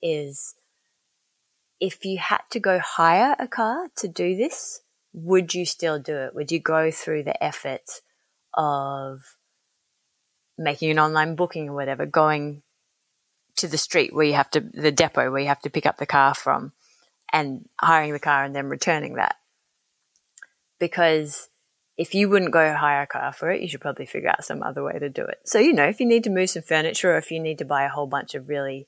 [0.06, 0.54] is
[1.80, 4.80] if you had to go hire a car to do this,
[5.12, 6.34] would you still do it?
[6.34, 8.00] Would you go through the effort
[8.54, 9.36] of
[10.58, 12.62] making an online booking or whatever, going
[13.56, 15.98] to the street where you have to, the depot where you have to pick up
[15.98, 16.72] the car from
[17.32, 19.36] and hiring the car and then returning that?
[20.78, 21.48] Because
[21.96, 24.62] if you wouldn't go hire a car for it, you should probably figure out some
[24.62, 25.40] other way to do it.
[25.44, 27.64] So, you know, if you need to move some furniture or if you need to
[27.64, 28.86] buy a whole bunch of really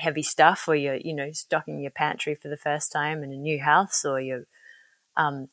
[0.00, 3.36] heavy stuff or you're, you know, stocking your pantry for the first time in a
[3.36, 4.46] new house or you're
[5.16, 5.48] um,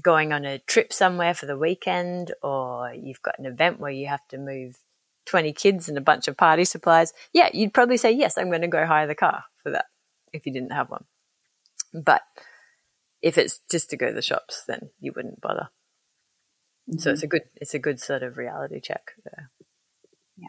[0.00, 4.06] going on a trip somewhere for the weekend or you've got an event where you
[4.06, 4.78] have to move
[5.26, 8.62] 20 kids and a bunch of party supplies, yeah, you'd probably say, yes, I'm going
[8.62, 9.86] to go hire the car for that
[10.32, 11.04] if you didn't have one.
[11.92, 12.22] But
[13.20, 15.68] if it's just to go to the shops, then you wouldn't bother.
[16.88, 16.98] Mm-hmm.
[16.98, 19.50] So it's a good it's a good sort of reality check there.
[20.36, 20.48] Yeah.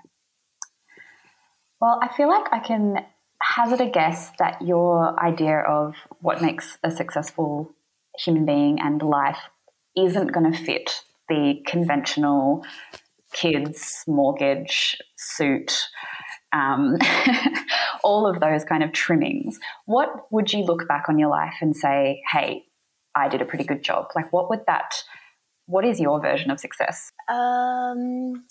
[1.79, 3.05] Well, I feel like I can
[3.43, 7.71] hazard a guess that your idea of what makes a successful
[8.17, 9.49] human being and life
[9.97, 12.63] isn't going to fit the conventional
[13.33, 15.87] kids, mortgage, suit,
[16.51, 16.97] um,
[18.03, 19.59] all of those kind of trimmings.
[19.85, 22.63] What would you look back on your life and say, hey,
[23.15, 24.07] I did a pretty good job?
[24.15, 25.03] Like, what would that
[25.65, 27.11] what is your version of success?
[27.29, 28.45] Um,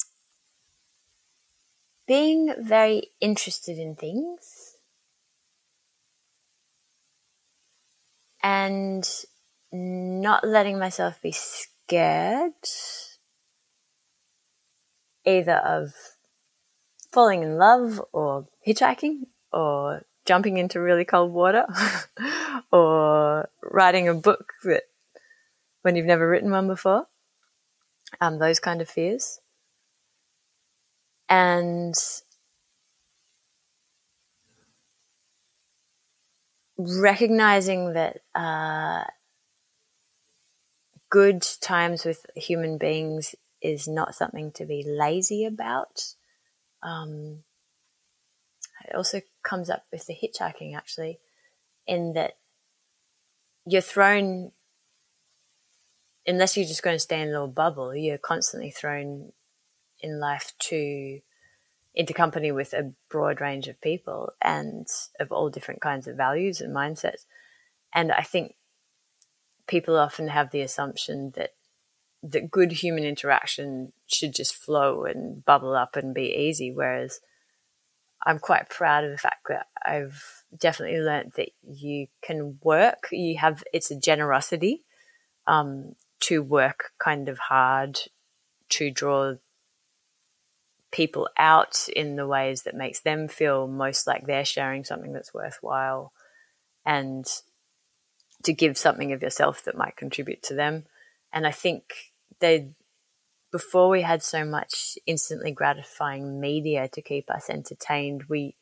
[2.07, 4.62] being very interested in things
[8.43, 9.09] and
[9.73, 12.53] not letting myself be scared
[15.25, 15.93] either of
[17.13, 21.67] falling in love or hitchhiking or jumping into really cold water
[22.73, 24.83] or writing a book that
[25.83, 27.07] when you've never written one before,
[28.21, 29.41] um, those kind of fears.
[31.29, 31.95] And
[36.87, 39.05] recognizing that uh,
[41.11, 46.15] good times with human beings is not something to be lazy about.
[46.83, 47.45] Um,
[48.89, 51.19] it also comes up with the hitchhiking, actually,
[51.87, 52.37] in that
[53.65, 54.51] you're thrown
[56.27, 59.33] unless you're just going to stay in a little bubble, you're constantly thrown
[60.01, 61.21] in life to
[61.95, 64.87] into company with a broad range of people and
[65.21, 67.27] of all different kinds of values and mindsets.
[67.93, 68.55] And I think
[69.67, 71.51] people often have the assumption that
[72.23, 77.21] that good human interaction should just flow and bubble up and be easy, whereas
[78.25, 83.09] I'm quite proud of the fact that I've definitely learned that you can work.
[83.11, 84.85] You have it's a generosity
[85.47, 87.99] um, to work kind of hard
[88.71, 89.35] to draw
[90.93, 95.35] people out in the ways that makes them feel most like they're sharing something that's
[95.35, 96.13] worthwhile
[96.85, 97.27] and
[98.45, 100.85] to give something of yourself that might contribute to them.
[101.33, 102.69] And i think they
[103.51, 108.57] before we had so much instantly gratifying media to keep us entertained we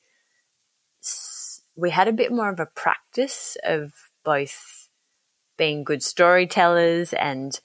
[1.76, 3.92] we had a bit more of a practice of
[4.24, 4.88] both
[5.56, 7.60] being good storytellers and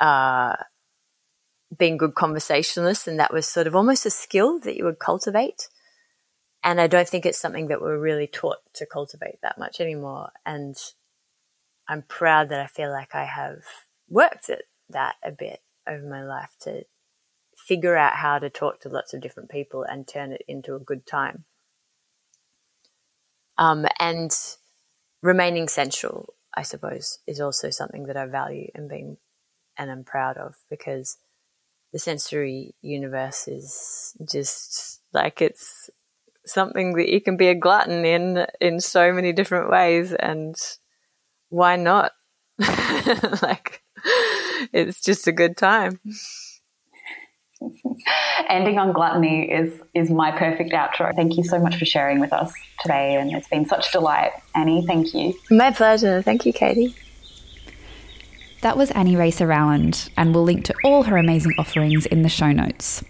[0.00, 0.54] uh,
[1.76, 3.06] being good conversationalists.
[3.06, 5.68] And that was sort of almost a skill that you would cultivate.
[6.64, 10.30] And I don't think it's something that we're really taught to cultivate that much anymore.
[10.44, 10.76] And
[11.88, 13.62] I'm proud that I feel like I have
[14.08, 16.84] worked at that a bit over my life to
[17.56, 20.80] figure out how to talk to lots of different people and turn it into a
[20.80, 21.44] good time.
[23.56, 24.30] Um, and
[25.22, 29.18] remaining central I suppose, is also something that I value and being
[29.76, 31.18] and I'm proud of because
[31.92, 35.90] the sensory universe is just like it's
[36.44, 40.56] something that you can be a glutton in in so many different ways and
[41.50, 42.12] why not
[43.42, 43.82] like
[44.72, 45.98] it's just a good time
[48.48, 51.14] ending on gluttony is is my perfect outro.
[51.14, 54.32] Thank you so much for sharing with us today, and it's been such a delight.
[54.54, 55.34] Annie, thank you.
[55.50, 56.22] My pleasure.
[56.22, 56.94] Thank you, Katie.
[58.60, 62.28] That was Annie Raser Rowland, and we'll link to all her amazing offerings in the
[62.28, 63.04] show notes.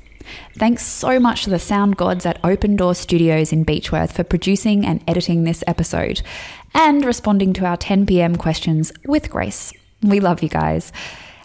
[0.59, 4.85] Thanks so much to the sound gods at Open Door Studios in Beechworth for producing
[4.85, 6.21] and editing this episode
[6.75, 9.73] and responding to our 10 pm questions with grace.
[10.03, 10.93] We love you guys.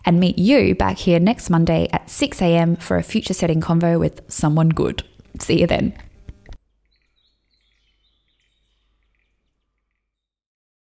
[0.05, 3.97] And meet you back here next Monday at 6 am for a Future Steading convo
[3.97, 5.03] with someone good.
[5.39, 5.97] See you then.